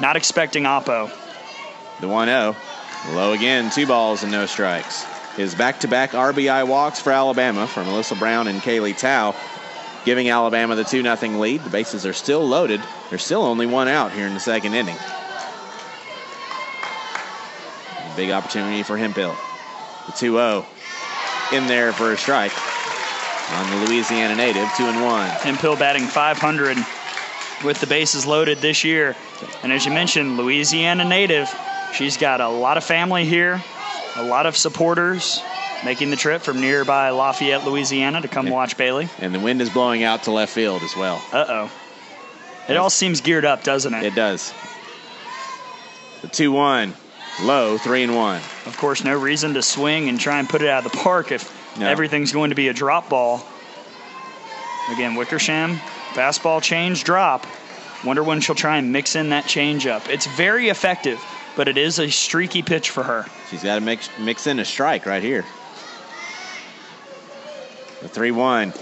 [0.00, 1.10] Not expecting Oppo.
[2.00, 2.56] The 1 0.
[3.12, 5.04] Low again, two balls and no strikes.
[5.36, 9.34] His back to back RBI walks for Alabama from Elissa Brown and Kaylee Tow,
[10.04, 11.62] giving Alabama the 2 0 lead.
[11.62, 12.82] The bases are still loaded.
[13.10, 14.96] There's still only one out here in the second inning.
[18.16, 19.36] Big opportunity for Hemphill.
[20.06, 20.66] The 2 0
[21.52, 22.52] in there for a strike
[23.52, 25.28] on the Louisiana native, 2 and 1.
[25.28, 26.78] Hemphill batting 500
[27.64, 29.14] with the bases loaded this year.
[29.62, 31.52] And as you mentioned, Louisiana native.
[31.92, 33.62] She's got a lot of family here,
[34.16, 35.42] a lot of supporters
[35.84, 39.08] making the trip from nearby Lafayette, Louisiana to come watch Bailey.
[39.18, 41.22] And the wind is blowing out to left field as well.
[41.32, 41.70] Uh oh.
[42.68, 44.04] It all seems geared up, doesn't it?
[44.04, 44.52] It does.
[46.22, 46.94] The 2 1.
[47.42, 48.36] Low, 3 and 1.
[48.66, 51.32] Of course, no reason to swing and try and put it out of the park
[51.32, 51.88] if No.
[51.88, 53.44] everything's going to be a drop ball.
[54.92, 55.76] Again, Wickersham,
[56.12, 57.46] fastball change drop.
[58.04, 60.08] Wonder when she'll try and mix in that changeup.
[60.08, 61.24] It's very effective,
[61.56, 63.26] but it is a streaky pitch for her.
[63.50, 65.44] She's got to mix, mix in a strike right here.
[68.02, 68.72] The 3 1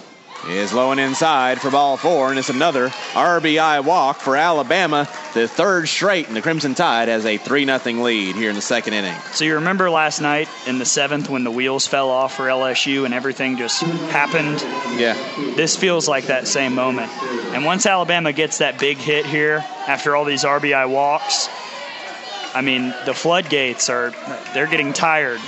[0.48, 5.06] is low and inside for ball four, and it's another RBI walk for Alabama.
[5.34, 8.62] The third straight, and the Crimson Tide has a 3 0 lead here in the
[8.62, 9.14] second inning.
[9.32, 13.04] So you remember last night in the seventh when the wheels fell off for LSU
[13.04, 14.62] and everything just happened?
[14.98, 15.14] Yeah.
[15.54, 17.12] This feels like that same moment.
[17.52, 21.50] And once Alabama gets that big hit here after all these RBI walks,
[22.54, 24.14] I mean, the floodgates are
[24.54, 25.40] they're getting tired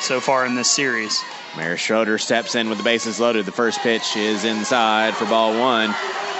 [0.00, 1.22] so far in this series.
[1.56, 3.46] Maris Schroeder steps in with the bases loaded.
[3.46, 5.94] The first pitch is inside for ball one.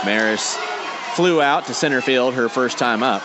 [0.05, 0.57] Maris
[1.14, 3.22] flew out to center field her first time up.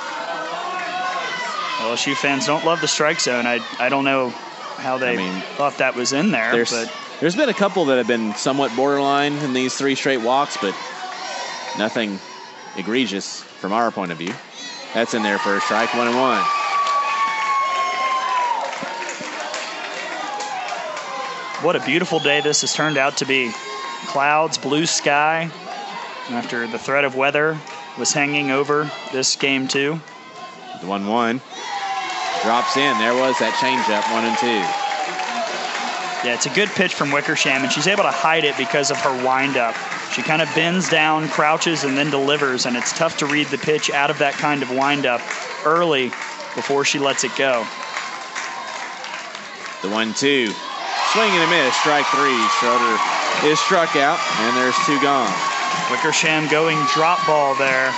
[1.79, 3.47] LSU fans don't love the strike zone.
[3.47, 4.29] I I don't know
[4.77, 7.85] how they I mean, thought that was in there, There's, but there's been a couple
[7.85, 10.75] that have been somewhat borderline in these three straight walks, but
[11.77, 12.19] nothing
[12.77, 14.33] egregious from our point of view.
[14.93, 16.43] That's in there for a strike, one and one.
[21.61, 23.51] What a beautiful day this has turned out to be.
[24.07, 25.51] Clouds, blue sky,
[26.29, 27.57] after the threat of weather
[27.97, 29.99] was hanging over this game too.
[30.81, 31.41] The one one
[32.43, 32.97] drops in.
[32.97, 34.63] There was that changeup, one and two.
[36.27, 38.97] Yeah, it's a good pitch from Wickersham, and she's able to hide it because of
[38.97, 39.75] her windup.
[40.13, 43.57] She kind of bends down, crouches, and then delivers, and it's tough to read the
[43.57, 45.21] pitch out of that kind of windup
[45.65, 46.09] early
[46.55, 47.65] before she lets it go.
[49.81, 50.53] The one two.
[51.13, 52.37] Swing and a miss, strike three.
[52.59, 52.97] Schroeder
[53.43, 55.33] is struck out, and there's two gone.
[55.89, 57.91] Wickersham going drop ball there.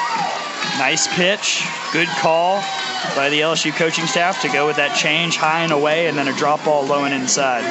[0.78, 2.64] Nice pitch, good call
[3.16, 6.30] by the LSU coaching staff to go with that change high and away, and then
[6.30, 7.64] a drop ball low and inside.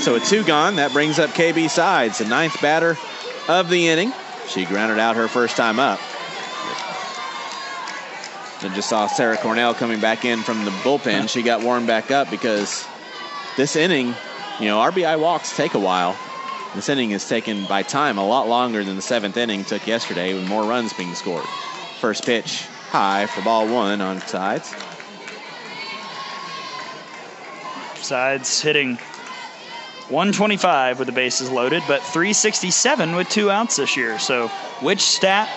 [0.00, 0.76] So a two gone.
[0.76, 2.98] That brings up KB Sides, the ninth batter
[3.46, 4.12] of the inning.
[4.48, 6.00] She grounded out her first time up.
[8.60, 11.28] Then just saw Sarah Cornell coming back in from the bullpen.
[11.28, 12.84] She got warmed back up because
[13.56, 14.14] this inning,
[14.60, 16.16] you know, RBI walks take a while.
[16.74, 20.34] This inning is taken by time a lot longer than the seventh inning took yesterday
[20.34, 21.46] with more runs being scored.
[22.00, 24.74] First pitch high for ball one on sides.
[27.96, 28.96] Sides hitting
[30.08, 34.18] 125 with the bases loaded, but 367 with two outs this year.
[34.18, 34.48] So,
[34.80, 35.48] which stat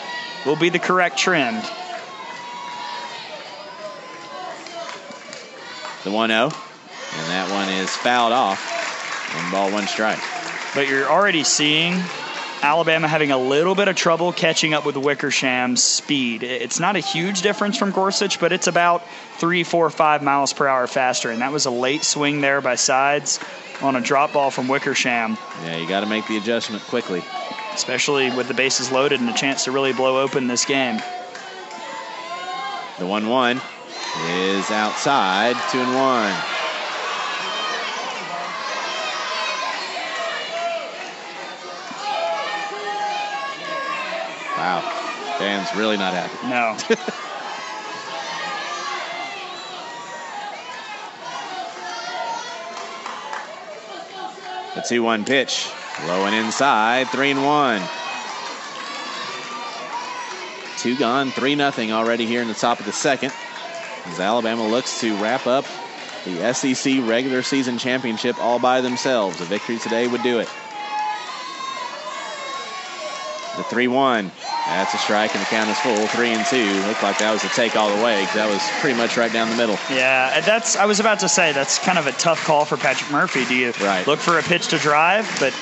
[0.46, 1.64] will be the correct trend?
[6.04, 6.44] The 1 0.
[6.44, 8.71] And that one is fouled off.
[9.36, 10.20] And ball one strike.
[10.74, 12.02] But you're already seeing
[12.62, 16.44] Alabama having a little bit of trouble catching up with Wickersham's speed.
[16.44, 19.04] It's not a huge difference from Gorsuch, but it's about
[19.38, 21.32] three, four, five miles per hour faster.
[21.32, 23.40] And that was a late swing there by Sides
[23.82, 25.38] on a drop ball from Wickersham.
[25.64, 27.24] Yeah, you got to make the adjustment quickly.
[27.74, 31.02] Especially with the bases loaded and a chance to really blow open this game.
[33.00, 33.62] The 1 1
[34.28, 36.51] is outside, 2 and 1.
[44.62, 44.82] Wow.
[45.40, 46.48] Dan's really not happy.
[46.48, 46.78] No.
[54.74, 55.70] The 2 1 pitch.
[56.08, 57.82] Low and inside, 3 and 1.
[60.78, 63.34] Two gone, 3 nothing already here in the top of the second.
[64.06, 65.66] As Alabama looks to wrap up
[66.24, 69.42] the SEC regular season championship all by themselves.
[69.42, 70.50] A victory today would do it.
[73.62, 74.32] The 3 1.
[74.66, 76.08] That's a strike, and the count is full.
[76.08, 76.66] Three and two.
[76.88, 79.32] Looked like that was a take all the way because that was pretty much right
[79.32, 79.78] down the middle.
[79.92, 80.76] Yeah, that's.
[80.76, 83.46] I was about to say that's kind of a tough call for Patrick Murphy.
[83.46, 84.06] Do you right.
[84.08, 85.54] look for a pitch to drive, but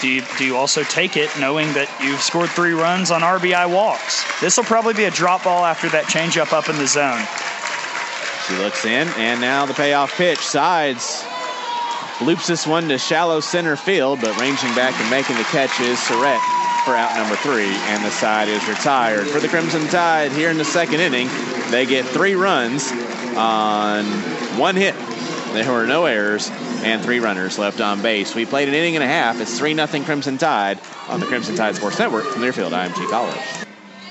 [0.00, 3.72] do you do you also take it knowing that you've scored three runs on RBI
[3.72, 4.24] walks?
[4.40, 7.22] This will probably be a drop ball after that changeup up in the zone.
[8.46, 10.38] She looks in, and now the payoff pitch.
[10.38, 11.24] Sides
[12.20, 15.98] loops this one to shallow center field, but ranging back and making the catch is
[15.98, 19.26] Surrett for out number three, and the side is retired.
[19.26, 21.28] For the Crimson Tide here in the second inning,
[21.72, 22.92] they get three runs
[23.36, 24.04] on
[24.56, 24.94] one hit.
[25.52, 26.48] There were no errors
[26.84, 28.36] and three runners left on base.
[28.36, 29.40] We played an inning and a half.
[29.40, 33.66] It's 3 0 Crimson Tide on the Crimson Tide Sports Network from Learfield IMG College.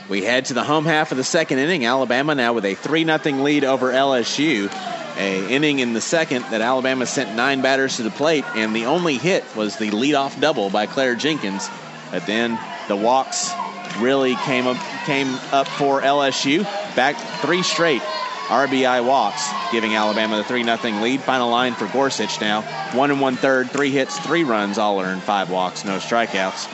[0.09, 1.85] We head to the home half of the second inning.
[1.85, 4.69] Alabama now with a 3 0 lead over LSU.
[5.17, 8.85] A inning in the second that Alabama sent nine batters to the plate, and the
[8.85, 11.69] only hit was the leadoff double by Claire Jenkins.
[12.15, 13.51] But then the walks
[13.99, 16.63] really came up came up for LSU.
[16.95, 18.01] Back three straight
[18.47, 21.19] RBI walks, giving Alabama the 3 0 lead.
[21.19, 22.61] Final line for Gorsuch now.
[22.97, 26.69] One and one third, three hits, three runs, all earned, five walks, no strikeouts.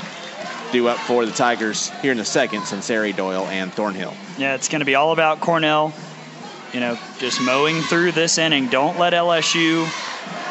[0.72, 4.14] Due up for the Tigers here in the second, Sunseri Doyle and Thornhill.
[4.38, 5.92] Yeah, it's going to be all about Cornell.
[6.72, 8.68] You know, just mowing through this inning.
[8.68, 9.88] Don't let LSU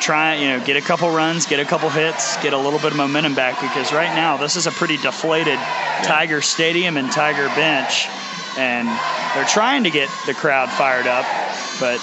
[0.00, 2.92] try, you know, get a couple runs, get a couple hits, get a little bit
[2.92, 6.02] of momentum back because right now this is a pretty deflated yeah.
[6.04, 8.06] Tiger Stadium and Tiger bench,
[8.56, 8.88] and
[9.34, 11.24] they're trying to get the crowd fired up,
[11.78, 12.00] but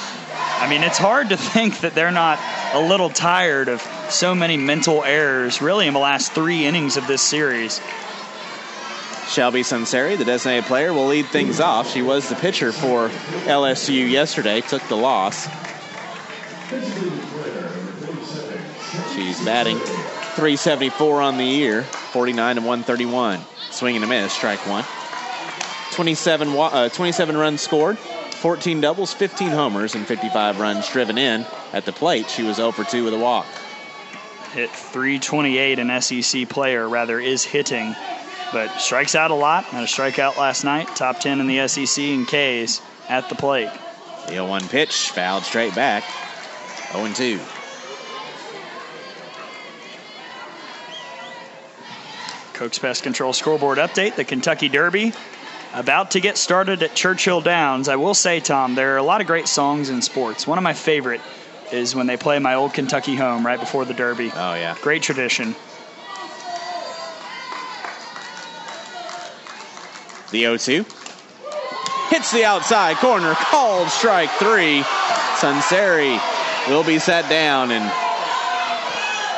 [0.60, 2.40] I mean, it's hard to think that they're not
[2.74, 7.08] a little tired of so many mental errors, really, in the last three innings of
[7.08, 7.82] this series.
[9.28, 11.92] Shelby Sunseri, the designated player, will lead things off.
[11.92, 13.10] She was the pitcher for
[13.46, 15.48] LSU yesterday, took the loss.
[19.17, 23.39] She's batting 374 on the year, 49 to 131.
[23.71, 24.84] Swing and a miss, strike one.
[25.93, 31.47] 27, uh, 27 runs scored, 14 doubles, 15 homers, and 55 runs driven in.
[31.73, 33.47] At the plate, she was 0 for 2 with a walk.
[34.53, 37.95] Hit 328, an SEC player, rather, is hitting
[38.53, 39.63] but strikes out a lot.
[39.65, 43.71] Had a strikeout last night, top 10 in the SEC in Ks at the plate.
[44.27, 46.03] The 0 1 pitch, fouled straight back.
[46.91, 47.39] 0 2.
[52.58, 54.15] Cook's Pest Control scoreboard update.
[54.15, 55.13] The Kentucky Derby
[55.76, 57.88] about to get started at Churchill Downs.
[57.88, 60.48] I will say, Tom, there are a lot of great songs in sports.
[60.48, 61.22] One of my favorite
[61.72, 64.32] is when they play my old Kentucky home right before the Derby.
[64.34, 64.76] Oh, yeah.
[64.82, 65.56] Great tradition.
[70.32, 70.86] The 0 2.
[72.10, 73.36] Hits the outside corner.
[73.36, 74.82] Called strike three.
[75.38, 76.20] Sunseri
[76.70, 77.86] will be set down, and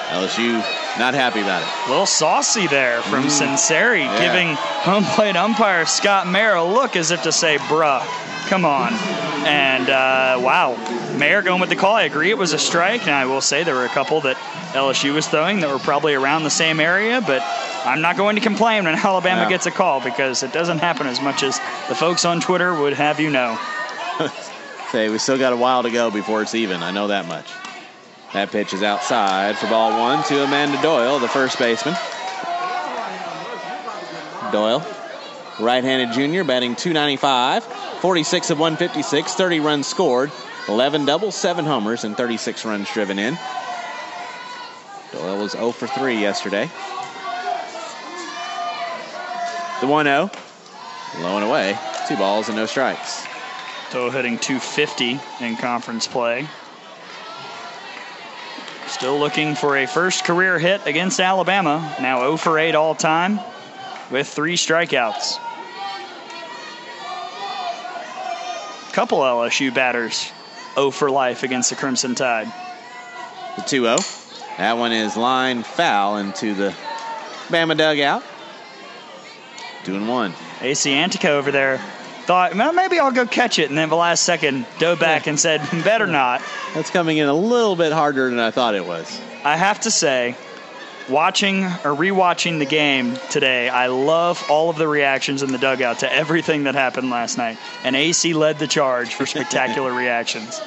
[0.08, 1.88] LSU not happy about it.
[1.88, 3.30] A little saucy there from mm.
[3.30, 4.20] Sunseri, yeah.
[4.22, 8.06] giving home plate umpire Scott Mayer a look as if to say, bruh,
[8.48, 8.94] come on.
[9.48, 10.76] And uh, wow,
[11.18, 11.96] Mayer going with the call.
[11.96, 14.36] I agree it was a strike, and I will say there were a couple that
[14.74, 17.42] LSU was throwing that were probably around the same area, but
[17.86, 19.50] I'm not going to complain when Alabama yeah.
[19.50, 22.94] gets a call because it doesn't happen as much as the folks on Twitter would
[22.94, 23.58] have you know.
[24.92, 26.84] Say, we still got a while to go before it's even.
[26.84, 27.46] I know that much.
[28.34, 31.96] That pitch is outside for ball one to Amanda Doyle, the first baseman.
[34.52, 34.86] Doyle,
[35.60, 40.32] right handed junior, batting 295, 46 of 156, 30 runs scored,
[40.68, 43.38] 11 doubles, 7 homers, and 36 runs driven in.
[45.12, 46.70] Doyle was 0 for 3 yesterday.
[49.82, 50.30] The 1 0.
[51.20, 51.78] Low and away.
[52.08, 53.26] Two balls and no strikes.
[53.92, 56.48] Doyle hitting 250 in conference play.
[59.00, 61.96] Still looking for a first career hit against Alabama.
[62.02, 63.40] Now 0 for 8 all time
[64.12, 65.40] with three strikeouts.
[68.92, 70.30] Couple LSU batters
[70.76, 72.52] 0 for life against the Crimson Tide.
[73.56, 73.98] The 2 0.
[74.58, 76.76] That one is line foul into the
[77.48, 78.22] Bama dugout.
[79.86, 80.34] And one.
[80.60, 81.80] AC Antica over there
[82.30, 85.40] thought, well, maybe I'll go catch it, and then the last second dove back and
[85.40, 86.44] said, better not.
[86.76, 89.20] That's coming in a little bit harder than I thought it was.
[89.44, 90.36] I have to say,
[91.10, 96.02] watching or rewatching the game today, I love all of the reactions in the dugout
[96.02, 97.58] to everything that happened last night.
[97.84, 100.62] And AC led the charge for spectacular reactions.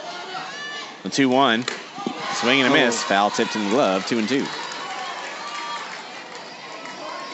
[1.05, 1.65] The 2 1.
[2.41, 2.97] Swing and a miss.
[3.05, 3.07] Oh.
[3.07, 4.05] Foul tipped in the glove.
[4.09, 4.45] 2 and 2.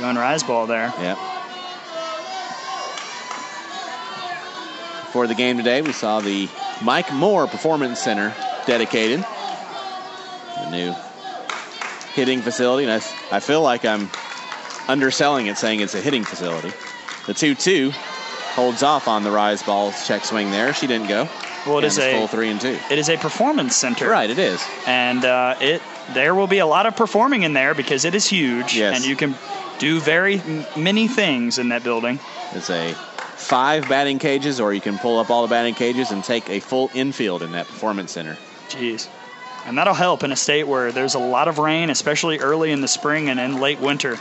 [0.00, 0.92] Going rise ball there.
[1.00, 1.37] Yep.
[5.18, 6.48] For the game today, we saw the
[6.80, 8.32] Mike Moore Performance Center
[8.66, 9.18] dedicated.
[10.54, 10.94] The new
[12.14, 12.86] hitting facility.
[12.86, 14.08] And I, I feel like I'm
[14.86, 16.70] underselling it, saying it's a hitting facility.
[17.26, 20.72] The 2 2 holds off on the rise ball check swing there.
[20.72, 21.28] She didn't go.
[21.66, 22.78] Well, it is a full three and two.
[22.88, 24.08] It is a performance center.
[24.08, 24.64] Right, it is.
[24.86, 25.82] And uh, it
[26.14, 28.76] there will be a lot of performing in there because it is huge.
[28.76, 28.94] Yes.
[28.94, 29.34] And you can
[29.80, 30.40] do very
[30.76, 32.20] many things in that building.
[32.52, 32.94] It's a
[33.38, 36.60] five batting cages, or you can pull up all the batting cages and take a
[36.60, 38.36] full infield in that performance center.
[38.68, 39.08] Jeez.
[39.64, 42.80] And that'll help in a state where there's a lot of rain, especially early in
[42.80, 44.18] the spring and in late winter.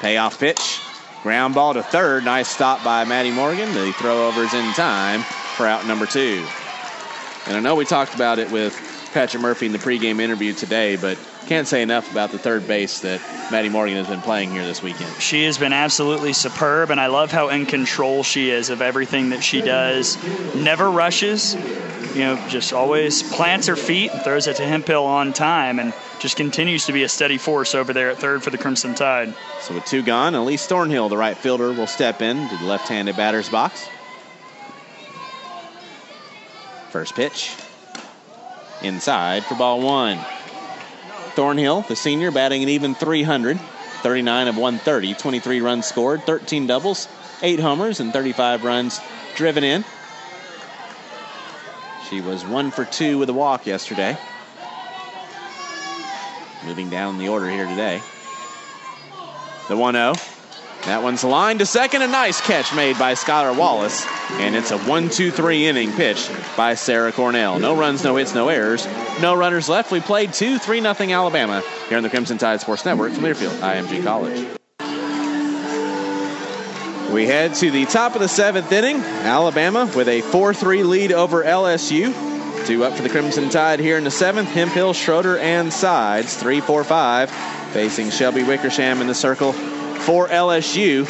[0.00, 0.80] Payoff pitch.
[1.22, 2.24] Ground ball to third.
[2.24, 3.72] Nice stop by Maddie Morgan.
[3.74, 5.22] The throw over is in time
[5.56, 6.44] for out number two.
[7.46, 8.74] And I know we talked about it with
[9.12, 13.00] Patrick Murphy in the pregame interview today, but can't say enough about the third base
[13.00, 13.20] that
[13.50, 15.12] Maddie Morgan has been playing here this weekend.
[15.20, 19.30] She has been absolutely superb, and I love how in control she is of everything
[19.30, 20.16] that she does.
[20.54, 21.54] Never rushes,
[22.14, 25.92] you know, just always plants her feet and throws it to Hemphill on time, and
[26.18, 29.34] just continues to be a steady force over there at third for the Crimson Tide.
[29.60, 33.16] So with two gone, Elise Thornhill, the right fielder, will step in to the left-handed
[33.16, 33.88] batter's box.
[36.90, 37.54] First pitch.
[38.82, 40.18] Inside for ball one.
[41.34, 43.58] Thornhill, the senior, batting an even 300.
[44.02, 47.06] 39 of 130, 23 runs scored, 13 doubles,
[47.40, 49.00] 8 homers, and 35 runs
[49.36, 49.84] driven in.
[52.10, 54.18] She was 1 for 2 with a walk yesterday.
[56.66, 58.02] Moving down the order here today.
[59.68, 60.14] The 1 0.
[60.86, 62.02] That one's lined to second.
[62.02, 64.04] A nice catch made by Skylar Wallace.
[64.32, 67.60] And it's a 1 2 3 inning pitch by Sarah Cornell.
[67.60, 68.86] No runs, no hits, no errors.
[69.20, 69.92] No runners left.
[69.92, 73.56] We played 2 3 0 Alabama here on the Crimson Tide Sports Network from Learfield,
[73.60, 74.44] IMG College.
[77.12, 78.96] We head to the top of the seventh inning.
[78.96, 82.12] Alabama with a 4 3 lead over LSU.
[82.66, 84.48] Two up for the Crimson Tide here in the seventh.
[84.48, 86.34] Hemphill, Schroeder, and Sides.
[86.36, 87.30] 3 4 5.
[87.72, 89.54] Facing Shelby Wickersham in the circle
[90.02, 91.06] for LSU.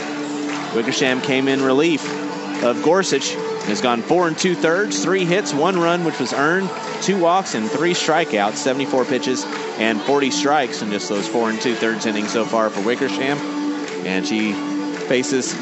[0.75, 2.05] Wickersham came in relief
[2.63, 3.35] of Gorsuch.
[3.63, 6.69] Has gone four and two thirds, three hits, one run, which was earned,
[7.01, 9.45] two walks, and three strikeouts, 74 pitches
[9.79, 13.39] and 40 strikes in just those four and two thirds innings so far for Wickersham.
[14.05, 14.53] And she
[15.07, 15.55] faces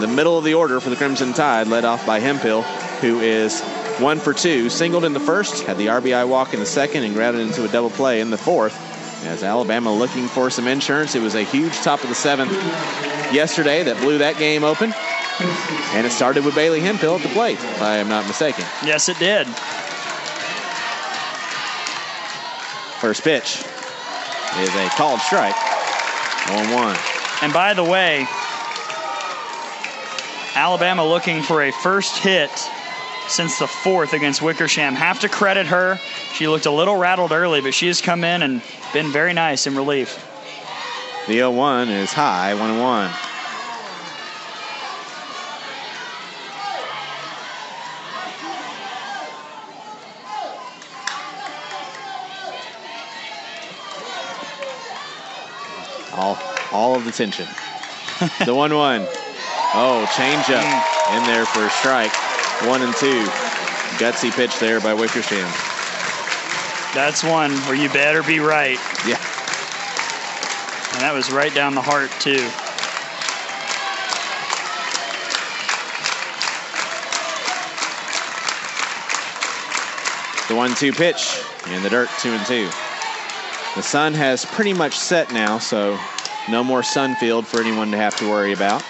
[0.00, 2.62] the middle of the order for the Crimson Tide, led off by Hemphill,
[3.00, 3.62] who is
[4.00, 7.14] one for two, singled in the first, had the RBI walk in the second, and
[7.14, 8.76] grounded into a double play in the fourth.
[9.24, 12.52] As Alabama looking for some insurance, it was a huge top of the seventh
[13.32, 14.92] yesterday that blew that game open.
[15.94, 18.64] And it started with Bailey Hemphill at the plate, if I am not mistaken.
[18.84, 19.46] Yes, it did.
[23.00, 23.64] First pitch
[24.58, 25.56] is a called strike.
[26.48, 26.96] 1 1.
[27.42, 28.26] And by the way,
[30.54, 32.50] Alabama looking for a first hit
[33.28, 34.94] since the fourth against Wickersham.
[34.94, 35.98] Have to credit her.
[36.34, 38.62] She looked a little rattled early, but she has come in and
[38.92, 40.22] been very nice in relief.
[41.26, 43.10] The 0 1 is high, 1 1.
[56.18, 56.38] All,
[56.72, 57.46] all of the tension.
[58.44, 59.06] the 1 1.
[59.78, 61.18] Oh, change up mm.
[61.18, 62.12] in there for a strike.
[62.64, 63.22] One and two.
[63.98, 65.50] Gutsy pitch there by Wickersham.
[66.94, 68.78] That's one where you better be right.
[69.06, 69.20] Yeah.
[70.92, 72.48] And that was right down the heart, too.
[80.48, 82.66] The one two pitch in the dirt, two and two.
[83.74, 85.98] The sun has pretty much set now, so
[86.48, 88.82] no more sun field for anyone to have to worry about.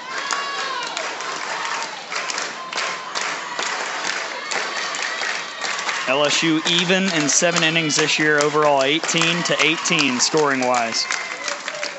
[6.06, 11.04] LSU even in seven innings this year, overall 18 to 18 scoring wise.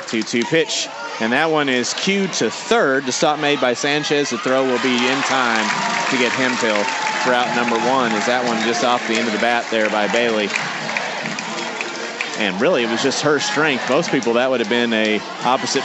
[0.08, 0.88] 2 2 pitch.
[1.20, 3.06] And that one is cued to third.
[3.06, 4.30] The stop made by Sanchez.
[4.30, 5.66] The throw will be in time
[6.12, 6.82] to get Hemphill
[7.26, 8.14] for out number one.
[8.14, 10.48] Is that one just off the end of the bat there by Bailey?
[12.38, 13.90] And really, it was just her strength.
[13.90, 15.84] Most people, that would have been a opposite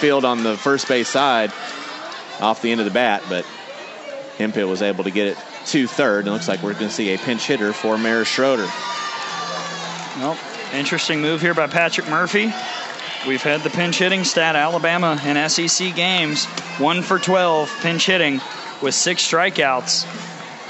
[0.00, 1.52] field on the first base side
[2.40, 3.46] off the end of the bat, but
[4.36, 6.26] Hemphill was able to get it to third.
[6.26, 8.68] It looks like we're going to see a pinch hitter for Maris Schroeder.
[10.16, 10.38] Well,
[10.72, 12.52] interesting move here by Patrick Murphy.
[13.26, 16.44] We've had the pinch hitting stat Alabama in SEC games,
[16.78, 18.40] one for 12 pinch hitting
[18.80, 20.06] with six strikeouts.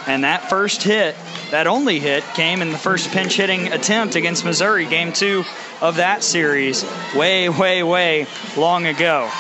[0.09, 1.17] And that first hit,
[1.51, 5.45] that only hit, came in the first pinch hitting attempt against Missouri, game two
[5.81, 6.85] of that series,
[7.15, 8.27] way, way, way
[8.57, 9.31] long ago.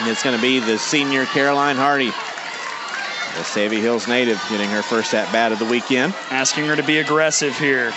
[0.00, 2.12] And it's going to be the senior Caroline Hardy,
[3.38, 6.12] the Savvy Hills native, getting her first at bat of the weekend.
[6.30, 7.92] Asking her to be aggressive here.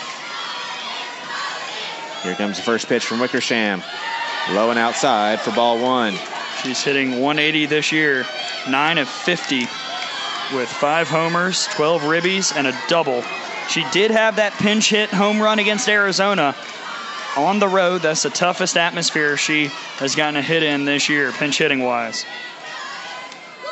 [2.22, 3.82] Here comes the first pitch from Wickersham.
[4.52, 6.14] Low and outside for ball one.
[6.62, 8.24] She's hitting 180 this year,
[8.70, 9.62] 9 of 50
[10.54, 13.24] with five homers, 12 ribbies, and a double.
[13.68, 16.56] She did have that pinch hit home run against Arizona
[17.36, 18.04] on the road.
[18.04, 19.68] That's the toughest atmosphere she
[19.98, 22.26] has gotten a hit in this year, pinch hitting wise.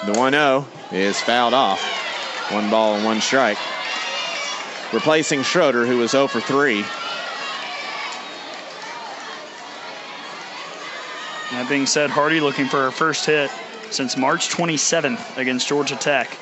[0.06, 1.82] The 1 0 is fouled off.
[2.54, 3.58] One ball and one strike.
[4.94, 6.84] Replacing Schroeder, who was 0 for 3.
[11.52, 13.52] That being said, Hardy looking for her first hit
[13.92, 16.38] since March 27th against Georgia Tech.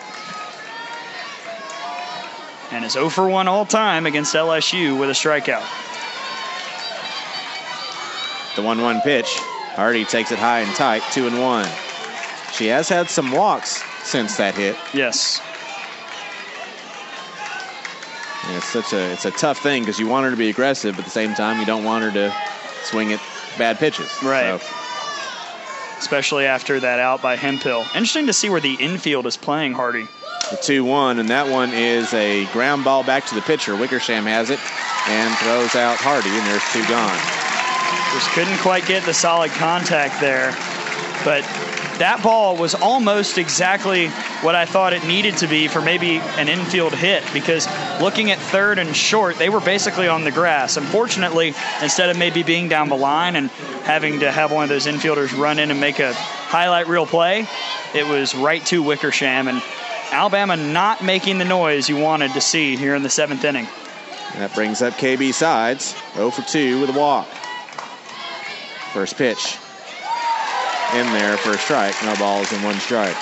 [2.72, 5.66] And is 0 for 1 all time against LSU with a strikeout.
[8.56, 9.36] The 1 1 pitch.
[9.74, 11.68] Hardy takes it high and tight, 2 and 1.
[12.58, 14.76] She has had some walks since that hit.
[14.92, 15.42] Yes.
[18.48, 20.96] And it's such a it's a tough thing because you want her to be aggressive,
[20.96, 22.34] but at the same time you don't want her to
[22.84, 23.22] swing at
[23.58, 24.10] bad pitches.
[24.24, 24.60] Right.
[24.60, 24.68] So,
[26.00, 27.82] especially after that out by Hemphill.
[27.94, 30.08] Interesting to see where the infield is playing Hardy.
[30.50, 33.76] the 2 1, and that one is a ground ball back to the pitcher.
[33.76, 34.60] Wickersham has it
[35.10, 37.18] and throws out Hardy, and there's two gone.
[38.14, 40.56] Just couldn't quite get the solid contact there.
[41.26, 41.44] But
[42.00, 44.08] that ball was almost exactly
[44.42, 47.68] what I thought it needed to be for maybe an infield hit because
[48.00, 50.78] looking at third and short, they were basically on the grass.
[50.78, 53.50] Unfortunately, instead of maybe being down the line and
[53.84, 57.48] having to have one of those infielders run in and make a highlight reel play,
[57.94, 59.48] it was right to Wickersham.
[59.48, 59.62] And
[60.12, 63.68] Alabama not making the noise you wanted to see here in the seventh inning.
[64.36, 67.28] That brings up KB Sides, 0 for 2 with a walk.
[68.94, 69.58] First pitch
[70.94, 71.96] in there for a strike.
[72.04, 73.16] No balls and one strike.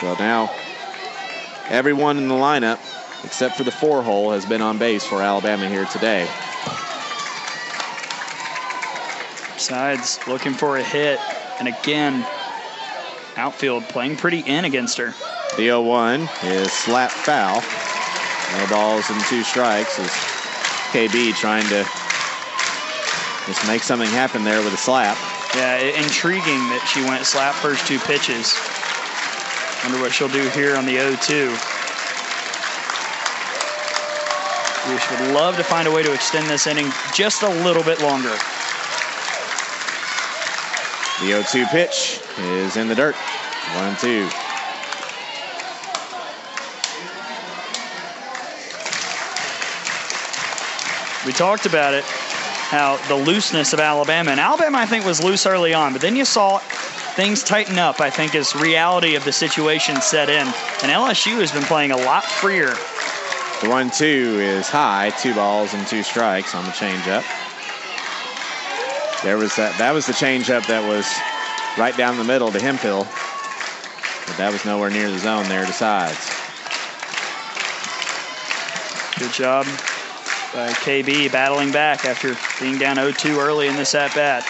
[0.00, 0.50] So now
[1.68, 2.78] everyone in the lineup,
[3.24, 6.28] except for the four hole, has been on base for Alabama here today.
[9.58, 11.20] Sides looking for a hit.
[11.58, 12.26] And again,
[13.36, 15.14] outfield playing pretty in against her.
[15.50, 17.62] The 0 1 is slap foul.
[18.58, 20.08] No balls and two strikes as
[20.92, 21.84] KB trying to
[23.46, 25.16] just make something happen there with a slap.
[25.54, 28.54] Yeah, intriguing that she went slap first two pitches.
[29.82, 31.50] Wonder what she'll do here on the 0-2.
[34.88, 38.00] We would love to find a way to extend this inning just a little bit
[38.00, 38.36] longer.
[41.20, 43.14] The 0 2 pitch is in the dirt.
[43.14, 44.30] 1-2.
[51.26, 52.04] We talked about it,
[52.70, 54.30] how the looseness of Alabama.
[54.30, 56.58] And Alabama, I think, was loose early on, but then you saw
[57.16, 60.46] things tighten up, I think, as reality of the situation set in.
[60.46, 62.72] And LSU has been playing a lot freer.
[63.60, 67.24] The one two is high, two balls and two strikes on the changeup.
[69.24, 71.04] There was that that was the changeup that was
[71.76, 73.02] right down the middle to Hemphill.
[74.26, 76.30] But that was nowhere near the zone there to sides.
[79.18, 79.66] Good job
[80.52, 84.44] by KB battling back after being down 0-2 early in this at bat.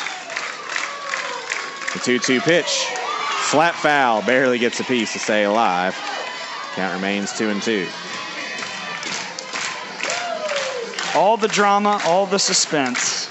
[1.93, 2.85] The 2-2 pitch.
[3.51, 4.23] Flat foul.
[4.23, 5.95] Barely gets a piece to stay alive.
[6.75, 7.87] Count remains 2 and 2.
[11.15, 13.29] All the drama, all the suspense.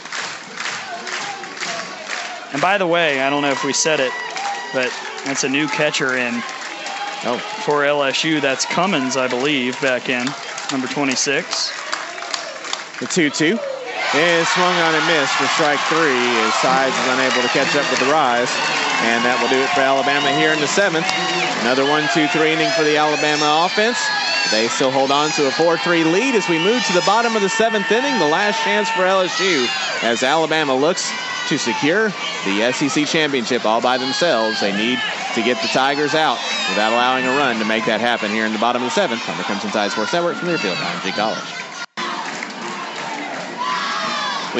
[2.51, 4.11] And by the way, I don't know if we said it,
[4.73, 4.91] but
[5.25, 6.41] that's a new catcher in
[7.25, 8.39] Oh, for LSU.
[8.39, 10.25] That's Cummins, I believe, back in
[10.71, 11.78] number 26.
[12.99, 13.55] The 2-2
[14.15, 17.87] is swung on and missed for strike three as Sides is unable to catch up
[17.91, 18.49] with the rise.
[19.07, 21.07] And that will do it for Alabama here in the seventh.
[21.63, 23.95] Another 1-2-3 inning for the Alabama offense.
[24.51, 27.41] They still hold on to a 4-3 lead as we move to the bottom of
[27.41, 28.19] the seventh inning.
[28.19, 29.63] The last chance for LSU
[30.03, 31.07] as Alabama looks
[31.47, 32.09] to secure
[32.43, 34.59] the SEC championship all by themselves.
[34.59, 34.99] They need
[35.35, 38.51] to get the Tigers out without allowing a run to make that happen here in
[38.51, 41.68] the bottom of the seventh on the Crimson Tide Sports Network from Learfield, IMG College.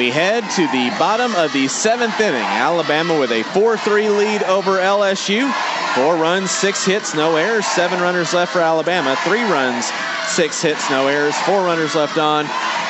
[0.00, 2.40] We head to the bottom of the seventh inning.
[2.40, 5.52] Alabama with a 4 3 lead over LSU.
[5.94, 7.66] Four runs, six hits, no errors.
[7.66, 9.14] Seven runners left for Alabama.
[9.24, 9.92] Three runs,
[10.26, 11.36] six hits, no errors.
[11.40, 12.46] Four runners left on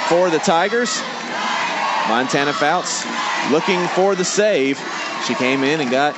[0.08, 1.02] for the Tigers.
[2.06, 3.04] Montana Fouts
[3.50, 4.78] looking for the save.
[5.26, 6.14] She came in and got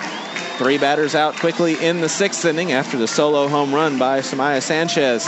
[0.58, 4.60] three batters out quickly in the sixth inning after the solo home run by Samaya
[4.60, 5.26] Sanchez.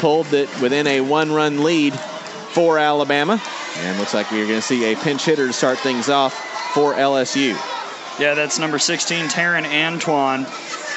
[0.00, 3.40] Pulled it within a one run lead for Alabama.
[3.78, 6.34] And looks like we're going to see a pinch hitter to start things off
[6.74, 7.50] for LSU.
[8.18, 10.46] Yeah, that's number 16, Taryn Antoine.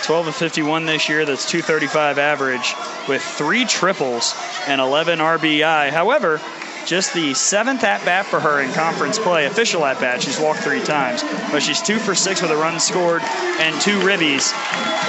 [0.04, 1.26] 12 of 51 this year.
[1.26, 2.76] That's 235 average
[3.08, 4.36] with three triples
[4.68, 5.90] and 11 RBI.
[5.90, 6.40] However,
[6.86, 10.22] just the seventh at bat for her in conference play, official at bat.
[10.22, 13.98] She's walked three times, but she's two for six with a run scored and two
[14.02, 14.54] ribbies.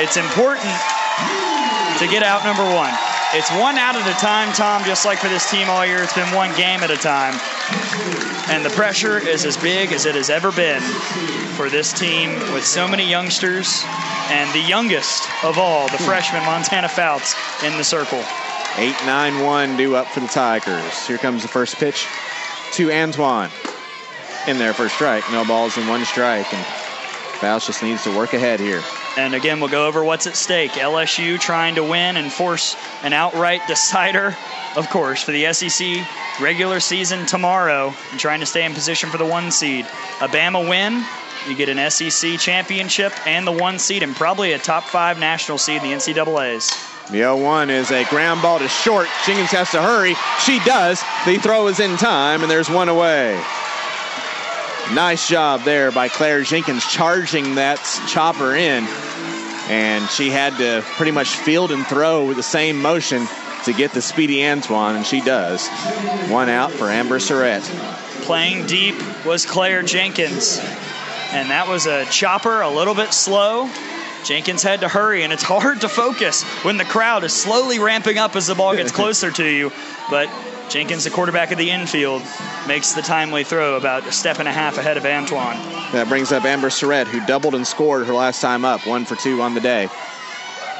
[0.00, 0.72] It's important
[1.98, 2.94] to get out number one.
[3.36, 6.02] It's one out at a time, Tom, just like for this team all year.
[6.02, 7.38] It's been one game at a time.
[8.48, 10.80] And the pressure is as big as it has ever been
[11.52, 13.82] for this team with so many youngsters
[14.30, 18.24] and the youngest of all, the freshman Montana Fouts in the circle.
[18.78, 21.06] 8 9 1 due up for the Tigers.
[21.06, 22.06] Here comes the first pitch
[22.72, 23.50] to Antoine.
[24.48, 25.30] In there for a strike.
[25.30, 26.54] No balls and one strike.
[26.54, 26.64] And
[27.36, 28.82] Fouts just needs to work ahead here.
[29.16, 30.72] And again, we'll go over what's at stake.
[30.72, 34.36] LSU trying to win and force an outright decider,
[34.76, 36.06] of course, for the SEC
[36.40, 39.86] regular season tomorrow and trying to stay in position for the one seed.
[40.20, 41.02] A Bama win,
[41.48, 45.56] you get an SEC championship and the one seed and probably a top five national
[45.56, 46.92] seed in the NCAAs.
[47.06, 49.06] The 0 1 is a ground ball to short.
[49.24, 50.14] Jenkins has to hurry.
[50.44, 51.00] She does.
[51.24, 53.40] The throw is in time, and there's one away.
[54.92, 58.86] Nice job there by Claire Jenkins charging that chopper in.
[59.68, 63.26] And she had to pretty much field and throw with the same motion
[63.64, 65.68] to get the speedy Antoine, and she does.
[66.28, 67.62] One out for Amber Serrett.
[68.22, 70.58] Playing deep was Claire Jenkins.
[71.32, 73.68] And that was a chopper, a little bit slow.
[74.24, 78.18] Jenkins had to hurry, and it's hard to focus when the crowd is slowly ramping
[78.18, 79.72] up as the ball gets closer to you.
[80.10, 80.28] But
[80.68, 82.22] Jenkins, the quarterback of the infield,
[82.66, 85.56] makes the timely throw about a step and a half ahead of Antoine.
[85.92, 89.14] That brings up Amber Serrett, who doubled and scored her last time up, one for
[89.16, 89.88] two on the day.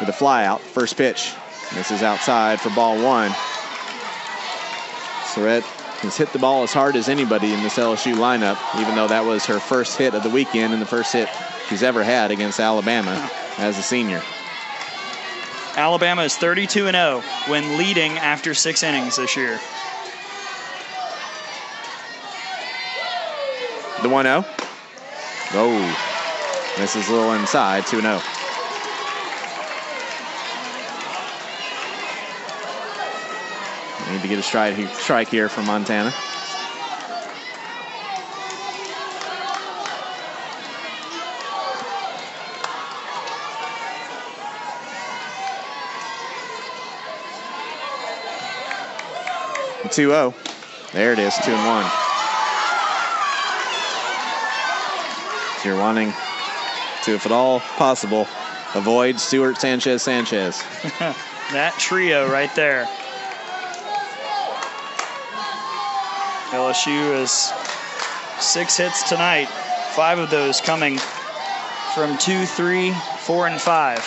[0.01, 1.35] With a flyout, first pitch.
[1.73, 3.31] This is outside for ball one.
[5.33, 5.63] Serrett
[6.01, 9.25] has hit the ball as hard as anybody in this LSU lineup, even though that
[9.25, 11.29] was her first hit of the weekend and the first hit
[11.69, 14.23] she's ever had against Alabama as a senior.
[15.77, 19.61] Alabama is 32 0 when leading after six innings this year.
[24.03, 24.45] The 1 0.
[25.53, 26.83] Oh, oh.
[26.83, 28.21] is a little inside, 2 0.
[34.11, 36.15] Need to get a strike, strike here from Montana.
[49.91, 50.35] 2 0.
[50.93, 51.91] There it is, 2 and 1.
[55.63, 56.13] So you're wanting
[57.05, 58.27] to, if at all possible,
[58.75, 60.63] avoid Stuart Sanchez Sanchez.
[61.53, 62.87] that trio right there.
[66.51, 67.53] LSU is
[68.41, 69.47] six hits tonight,
[69.95, 70.99] five of those coming
[71.95, 73.99] from two, three, four, and five.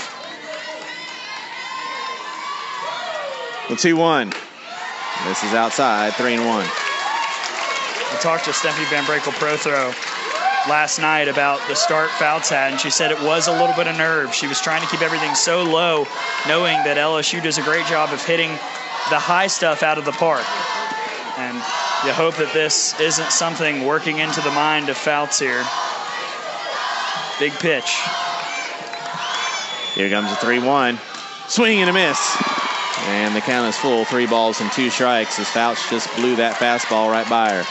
[3.70, 4.34] The 2 1.
[5.26, 6.62] This is outside, 3 and 1.
[6.62, 9.94] I talked to Steffi VanBrakle Prothro
[10.68, 13.88] last night about the start Fouts had, and she said it was a little bit
[13.88, 14.34] of nerve.
[14.34, 16.08] She was trying to keep everything so low,
[16.48, 18.50] knowing that LSU does a great job of hitting
[19.10, 20.46] the high stuff out of the park.
[21.38, 21.56] And
[22.06, 25.66] you hope that this isn't something working into the mind of Fouts here.
[27.40, 28.00] Big pitch.
[29.96, 31.00] Here comes the 3 1.
[31.48, 32.49] Swing and a miss.
[33.08, 34.06] And the count is full.
[34.06, 37.64] Three balls and two strikes as Fouts just blew that fastball right by her.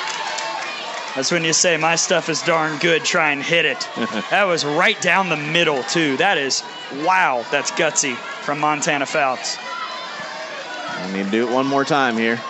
[1.15, 3.05] That's when you say my stuff is darn good.
[3.05, 3.89] Try and hit it.
[4.31, 6.17] that was right down the middle too.
[6.17, 6.63] That is
[7.05, 7.45] wow.
[7.51, 9.59] That's gutsy from Montana Fouts.
[9.61, 12.41] I need to do it one more time here.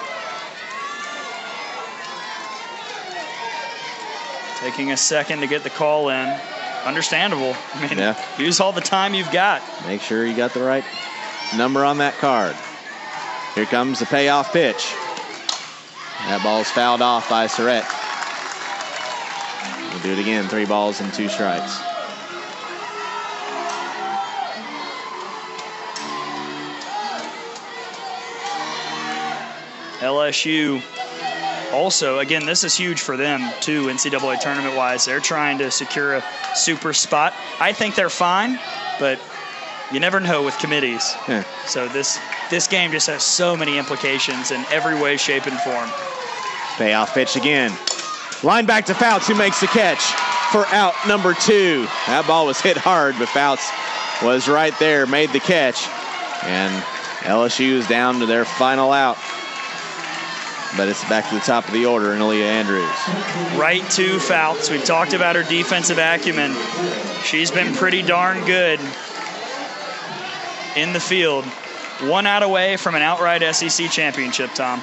[4.61, 6.29] Taking a second to get the call in.
[6.85, 7.55] Understandable.
[7.75, 8.15] I mean, Yeah.
[8.39, 9.63] use all the time you've got.
[9.87, 10.85] Make sure you got the right
[11.57, 12.57] number on that card.
[13.55, 14.95] Here comes the payoff pitch.
[16.27, 17.87] That ball's fouled off by Serrett.
[19.93, 20.49] We'll do it again.
[20.49, 21.81] Three balls and two strikes.
[30.01, 30.81] LSU
[31.73, 35.05] also, again, this is huge for them too, NCAA tournament wise.
[35.05, 36.25] They're trying to secure a
[36.55, 37.35] super spot.
[37.61, 38.59] I think they're fine,
[38.99, 39.21] but
[39.93, 41.15] you never know with committees.
[41.29, 41.45] Yeah.
[41.67, 42.19] So this
[42.51, 45.89] this game just has so many implications in every way, shape, and form.
[46.77, 47.73] Payoff pitch again.
[48.43, 50.01] Line back to Fouts, who makes the catch
[50.53, 51.87] for out number two.
[52.07, 53.69] That ball was hit hard, but Fouts
[54.23, 55.87] was right there, made the catch.
[56.45, 56.83] And
[57.25, 59.19] LSU is down to their final out.
[60.77, 63.59] But it's back to the top of the order in Aaliyah Andrews.
[63.59, 64.71] Right to Fouts.
[64.71, 66.55] We've talked about her defensive acumen.
[67.25, 68.79] She's been pretty darn good
[70.77, 71.45] in the field.
[72.03, 74.81] One out away from an outright SEC championship, Tom.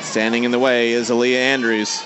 [0.00, 2.02] Standing in the way is Aaliyah Andrews.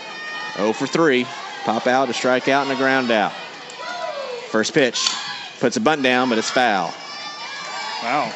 [0.56, 1.26] 0 for 3.
[1.64, 3.32] Pop out, a strikeout, and a ground out.
[4.50, 5.08] First pitch.
[5.60, 6.94] Puts a bunt down, but it's foul.
[8.02, 8.32] Wow.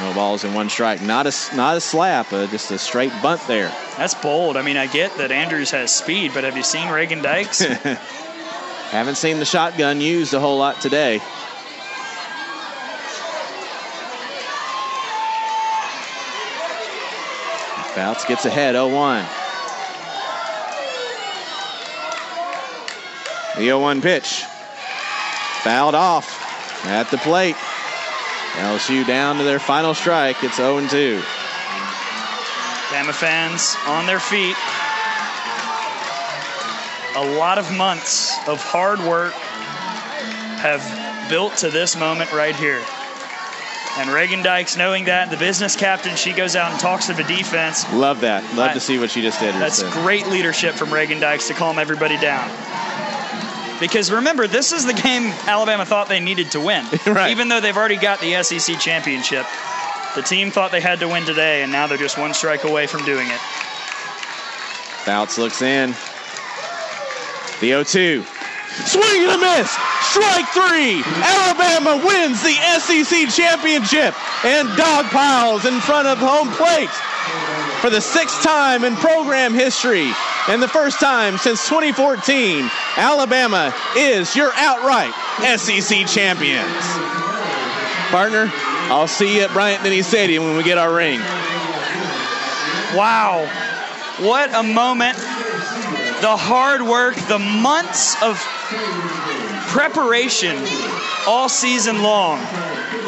[0.00, 1.00] No balls and one strike.
[1.00, 3.72] Not a, not a slap, uh, just a straight bunt there.
[3.96, 4.56] That's bold.
[4.56, 7.60] I mean, I get that Andrews has speed, but have you seen Reagan Dykes?
[8.90, 11.20] Haven't seen the shotgun used a whole lot today.
[17.96, 19.24] Fouts gets ahead 0 1.
[23.56, 24.44] The 0 1 pitch.
[25.62, 26.28] Fouled off
[26.84, 27.56] at the plate.
[28.56, 30.44] LSU down to their final strike.
[30.44, 31.22] It's 0 2.
[32.90, 34.56] Bama fans on their feet.
[37.16, 39.32] A lot of months of hard work
[40.60, 40.84] have
[41.30, 42.82] built to this moment right here.
[43.98, 47.22] And Reagan Dykes, knowing that, the business captain, she goes out and talks to the
[47.24, 47.90] defense.
[47.92, 48.42] Love that.
[48.54, 49.54] Love I- to see what she just did.
[49.54, 52.50] That's great leadership from Reagan Dykes to calm everybody down.
[53.80, 56.84] Because remember, this is the game Alabama thought they needed to win.
[57.06, 57.30] Right.
[57.30, 59.46] Even though they've already got the SEC championship.
[60.14, 62.86] The team thought they had to win today, and now they're just one strike away
[62.86, 63.38] from doing it.
[65.04, 65.90] Fouts looks in.
[67.60, 68.24] The 0 2.
[68.86, 69.76] Swing and a miss.
[70.10, 71.02] Strike three.
[71.22, 76.90] Alabama wins the SEC championship and dog piles in front of home plate
[77.80, 80.10] for the sixth time in program history
[80.48, 82.70] and the first time since 2014.
[82.96, 85.12] Alabama is your outright
[85.58, 86.66] SEC champions.
[88.10, 88.50] Partner,
[88.88, 91.18] I'll see you at Bryant Denny Stadium when we get our ring.
[92.94, 93.46] Wow.
[94.20, 95.16] What a moment.
[95.16, 98.38] The hard work, the months of
[99.76, 100.56] preparation
[101.26, 102.38] all season long.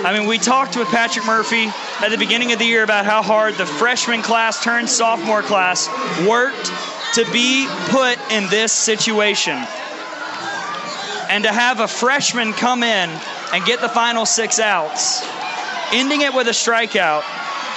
[0.04, 1.68] I mean, we talked with Patrick Murphy
[2.00, 5.88] at the beginning of the year about how hard the freshman class turned sophomore class
[6.28, 6.70] worked
[7.14, 9.56] to be put in this situation.
[11.30, 13.08] And to have a freshman come in
[13.54, 15.26] and get the final six outs,
[15.94, 17.24] ending it with a strikeout,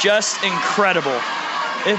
[0.02, 1.18] just incredible.
[1.86, 1.98] It,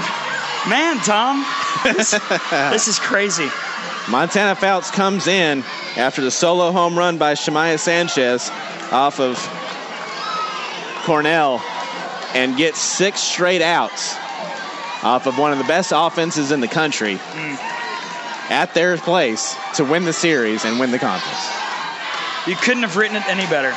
[0.69, 1.43] man, Tom,
[1.83, 2.11] this,
[2.51, 3.49] this is crazy.
[4.09, 5.63] Montana Fouts comes in
[5.95, 8.49] after the solo home run by Shemiah Sanchez
[8.91, 9.37] off of
[11.05, 11.61] Cornell
[12.33, 14.15] and gets six straight outs
[15.03, 18.51] off of one of the best offenses in the country hmm.
[18.51, 21.47] at their place to win the series and win the conference.
[22.47, 23.73] You couldn't have written it any better.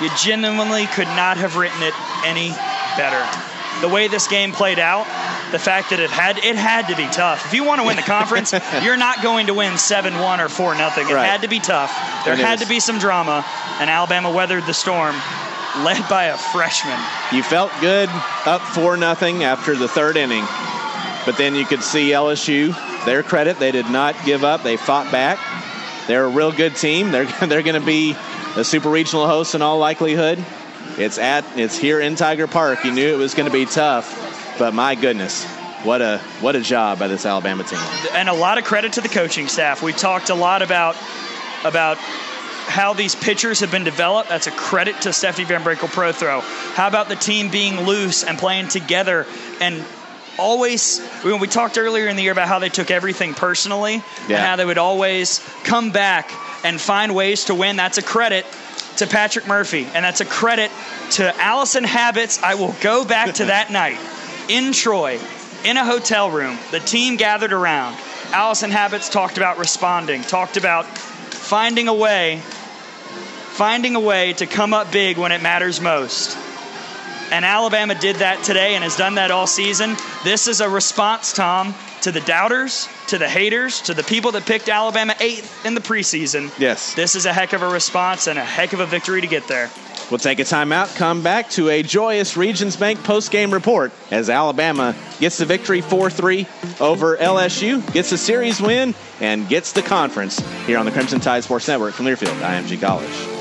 [0.00, 2.50] You genuinely could not have written it any
[2.96, 3.22] better.
[3.80, 5.06] The way this game played out,
[5.54, 7.46] the fact that it had it had to be tough.
[7.46, 8.52] If you want to win the conference,
[8.82, 11.08] you're not going to win seven one or four nothing.
[11.08, 11.24] It Right.
[11.30, 11.94] had to be tough.
[12.24, 12.62] There It had is.
[12.62, 13.44] to be some drama,
[13.78, 15.14] and Alabama weathered the storm,
[15.84, 16.98] led by a freshman.
[17.30, 18.08] You felt good
[18.46, 20.44] up 4 nothing after the third inning,
[21.24, 22.74] but then you could see LSU,
[23.04, 24.64] their credit, they did not give up.
[24.64, 25.38] They fought back.
[26.08, 27.12] They're a real good team.
[27.12, 28.16] They're, they're going to be
[28.56, 30.44] a super regional host in all likelihood.
[30.98, 32.84] It's at it's here in Tiger Park.
[32.84, 34.06] You knew it was going to be tough,
[34.58, 35.44] but my goodness,
[35.82, 37.78] what a what a job by this Alabama team.
[38.12, 39.82] and a lot of credit to the coaching staff.
[39.82, 40.96] We talked a lot about
[41.64, 44.28] about how these pitchers have been developed.
[44.30, 46.40] That's a credit to Stephanie VanBrakle Prothro.
[46.74, 49.26] How about the team being loose and playing together
[49.60, 49.84] and
[50.38, 54.36] always when we talked earlier in the year about how they took everything personally Yeah.
[54.38, 56.32] and how they would always come back
[56.64, 57.76] and find ways to win.
[57.76, 58.46] That's a credit
[58.96, 60.70] to Patrick Murphy and that's a credit
[61.12, 62.42] to Alyson Habetz.
[62.42, 63.98] I will go back to that night
[64.48, 65.18] in Troy
[65.64, 66.58] in a hotel room.
[66.70, 67.96] The team gathered around.
[68.32, 74.74] Alyson Habetz talked about responding, talked about finding a way, finding a way to come
[74.74, 76.36] up big when it matters most.
[77.30, 79.96] And Alabama did that today and has done that all season.
[80.24, 84.44] This is a response, Tom, to the doubters, to the haters, to the people that
[84.44, 86.52] picked Alabama eighth in the preseason.
[86.58, 86.94] Yes.
[86.94, 89.48] This is a heck of a response and a heck of a victory to get
[89.48, 89.70] there.
[90.10, 94.94] We'll take a timeout, come back to a joyous Regions Bank post-game report as Alabama
[95.18, 100.78] gets the victory 4-3 over LSU, gets the series win, and gets the conference here
[100.78, 103.33] on the Crimson Tide Sports Network from Learfield, IMG College.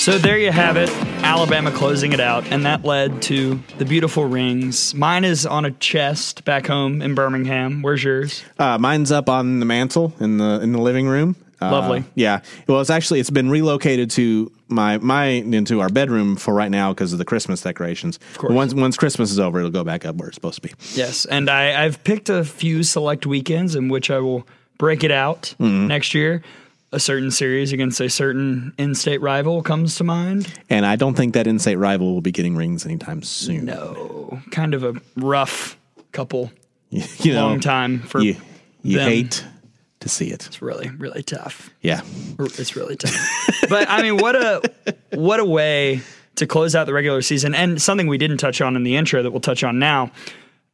[0.00, 0.88] So there you have it.
[1.22, 4.94] Alabama closing it out, and that led to the beautiful rings.
[4.94, 7.82] Mine is on a chest back home in Birmingham.
[7.82, 8.42] Where's yours?
[8.58, 11.36] Uh, mine's up on the mantle in the in the living room.
[11.60, 12.04] Uh, Lovely.
[12.14, 12.40] Yeah.
[12.66, 16.94] Well, it's actually it's been relocated to my my into our bedroom for right now
[16.94, 18.18] because of the Christmas decorations.
[18.32, 18.52] Of course.
[18.54, 20.72] Once once Christmas is over, it'll go back up where it's supposed to be.
[20.94, 24.46] Yes, and I, I've picked a few select weekends in which I will
[24.78, 25.88] break it out Mm-hmm.
[25.88, 26.42] next year.
[26.92, 30.52] A certain series against a certain in-state rival comes to mind.
[30.68, 33.64] And I don't think that in-state rival will be getting rings anytime soon.
[33.66, 35.78] No, kind of a rough
[36.10, 36.50] couple,
[36.90, 38.36] you know, long time for you
[38.82, 39.08] you them.
[39.08, 39.44] hate
[40.00, 40.46] to see it.
[40.46, 41.70] It's really, really tough.
[41.80, 42.00] Yeah.
[42.38, 43.14] It's really tough.
[43.68, 44.62] but I mean, what a
[45.14, 46.00] what a way
[46.36, 49.22] to close out the regular season, and something we didn't touch on in the intro
[49.22, 50.10] that we'll touch on now.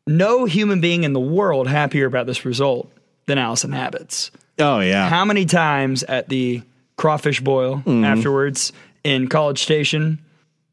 [0.07, 2.91] No human being in the world happier about this result
[3.27, 4.31] than Alyson Habetz.
[4.59, 5.09] Oh yeah.
[5.09, 6.63] How many times at the
[6.97, 8.73] crawfish boil afterwards
[9.05, 10.21] in College Station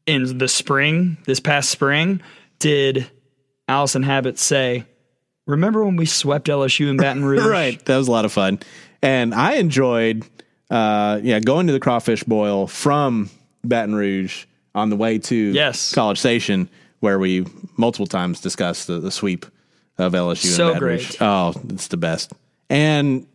[0.06, 2.20] in the spring, this past spring,
[2.58, 3.06] did
[3.68, 4.84] Alyson Habetz say,
[5.46, 7.44] Remember when we swept LSU in Baton Rouge?
[7.44, 7.84] right.
[7.84, 8.58] That was a lot of fun.
[9.02, 10.24] And I enjoyed
[10.70, 13.28] uh yeah, going to the crawfish boil from
[13.62, 15.92] Baton Rouge on the way to Yes.
[15.94, 16.68] College Station
[17.00, 17.44] where we
[17.76, 19.44] multiple times discussed the, the sweep
[19.98, 21.06] of LSU So and Baton Rouge.
[21.18, 21.22] great.
[21.22, 22.32] Oh, it's the best.
[22.70, 23.26] And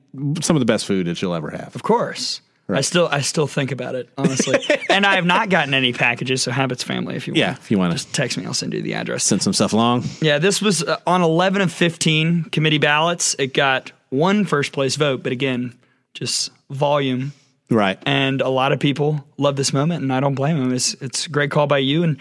[0.42, 1.76] some of the best food that you'll ever have.
[1.76, 2.42] Of course.
[2.72, 4.60] I still I still think about it, honestly.
[4.92, 7.60] and I have not gotten any packages, so Habetz family, if you Yeah, want.
[7.60, 9.24] if you want to Just text me, I'll send you the address.
[9.24, 10.04] send some stuff along.
[10.22, 13.36] Yeah, this was uh, on 11 of 15 committee ballots.
[13.40, 15.74] It got one first place vote, but again,
[16.14, 17.34] just volume.
[17.72, 17.98] Right.
[18.06, 20.72] And a lot of people love this moment, and I don't blame them.
[20.72, 22.18] It's it's a great call by you, and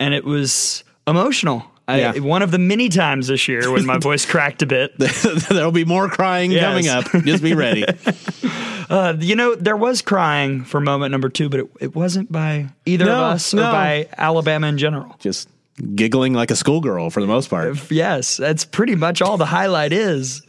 [0.00, 1.64] and it was emotional.
[1.92, 4.92] I, One of the many times this year when my voice cracked a bit.
[5.48, 6.62] There'll be more crying Yes.
[6.64, 7.24] coming up.
[7.24, 7.84] Just be ready.
[8.90, 12.68] Uh, you know, there was crying for moment number two, but it, it wasn't by
[12.84, 15.16] either No, of us or by Alabama in general.
[15.18, 15.48] Just
[15.94, 17.90] giggling like a schoolgirl for the most part.
[17.90, 20.42] Yes, that's pretty much all the highlight is.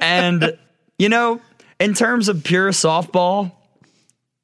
[0.00, 0.56] and,
[0.98, 1.40] you know,
[1.80, 3.50] in terms of pure softball,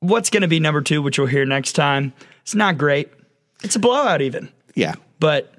[0.01, 3.09] what's going to be number two, which we'll hear next time, it's not great.
[3.63, 4.95] It's a blowout, even, Yeah.
[5.21, 5.54] but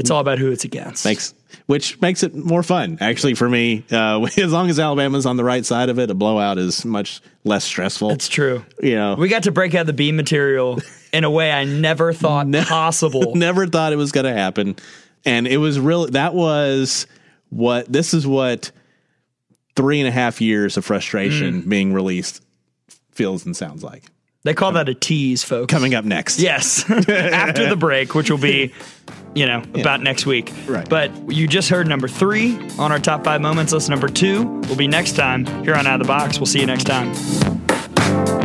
[0.00, 1.04] it's all about who it's against.
[1.04, 1.34] makes
[1.66, 3.84] which makes it more fun actually for me.
[3.90, 7.20] Uh, as long as Alabama's on the right side of it, a blowout is much
[7.44, 8.10] less stressful.
[8.10, 8.64] it's true.
[8.82, 10.78] you know, We got to break out the B material
[11.12, 13.34] in a way I never thought possible.
[13.36, 14.76] never thought it was going to happen,
[15.24, 17.06] and it was really that was
[17.50, 18.70] what this is what
[19.76, 20.86] three and a half years of Mm.
[20.86, 22.42] frustration being released
[23.12, 24.04] feels and sounds like.
[24.42, 25.70] They call that a tease, folks.
[25.70, 28.72] Coming up next, Yes, after the break, which will be,
[29.34, 30.52] you know, about next week.
[30.66, 30.88] Right.
[30.88, 33.88] But you just heard number three on our top five moments list.
[33.88, 36.38] Number two will be next time here on Out of the Box.
[36.38, 38.39] We'll see you next time.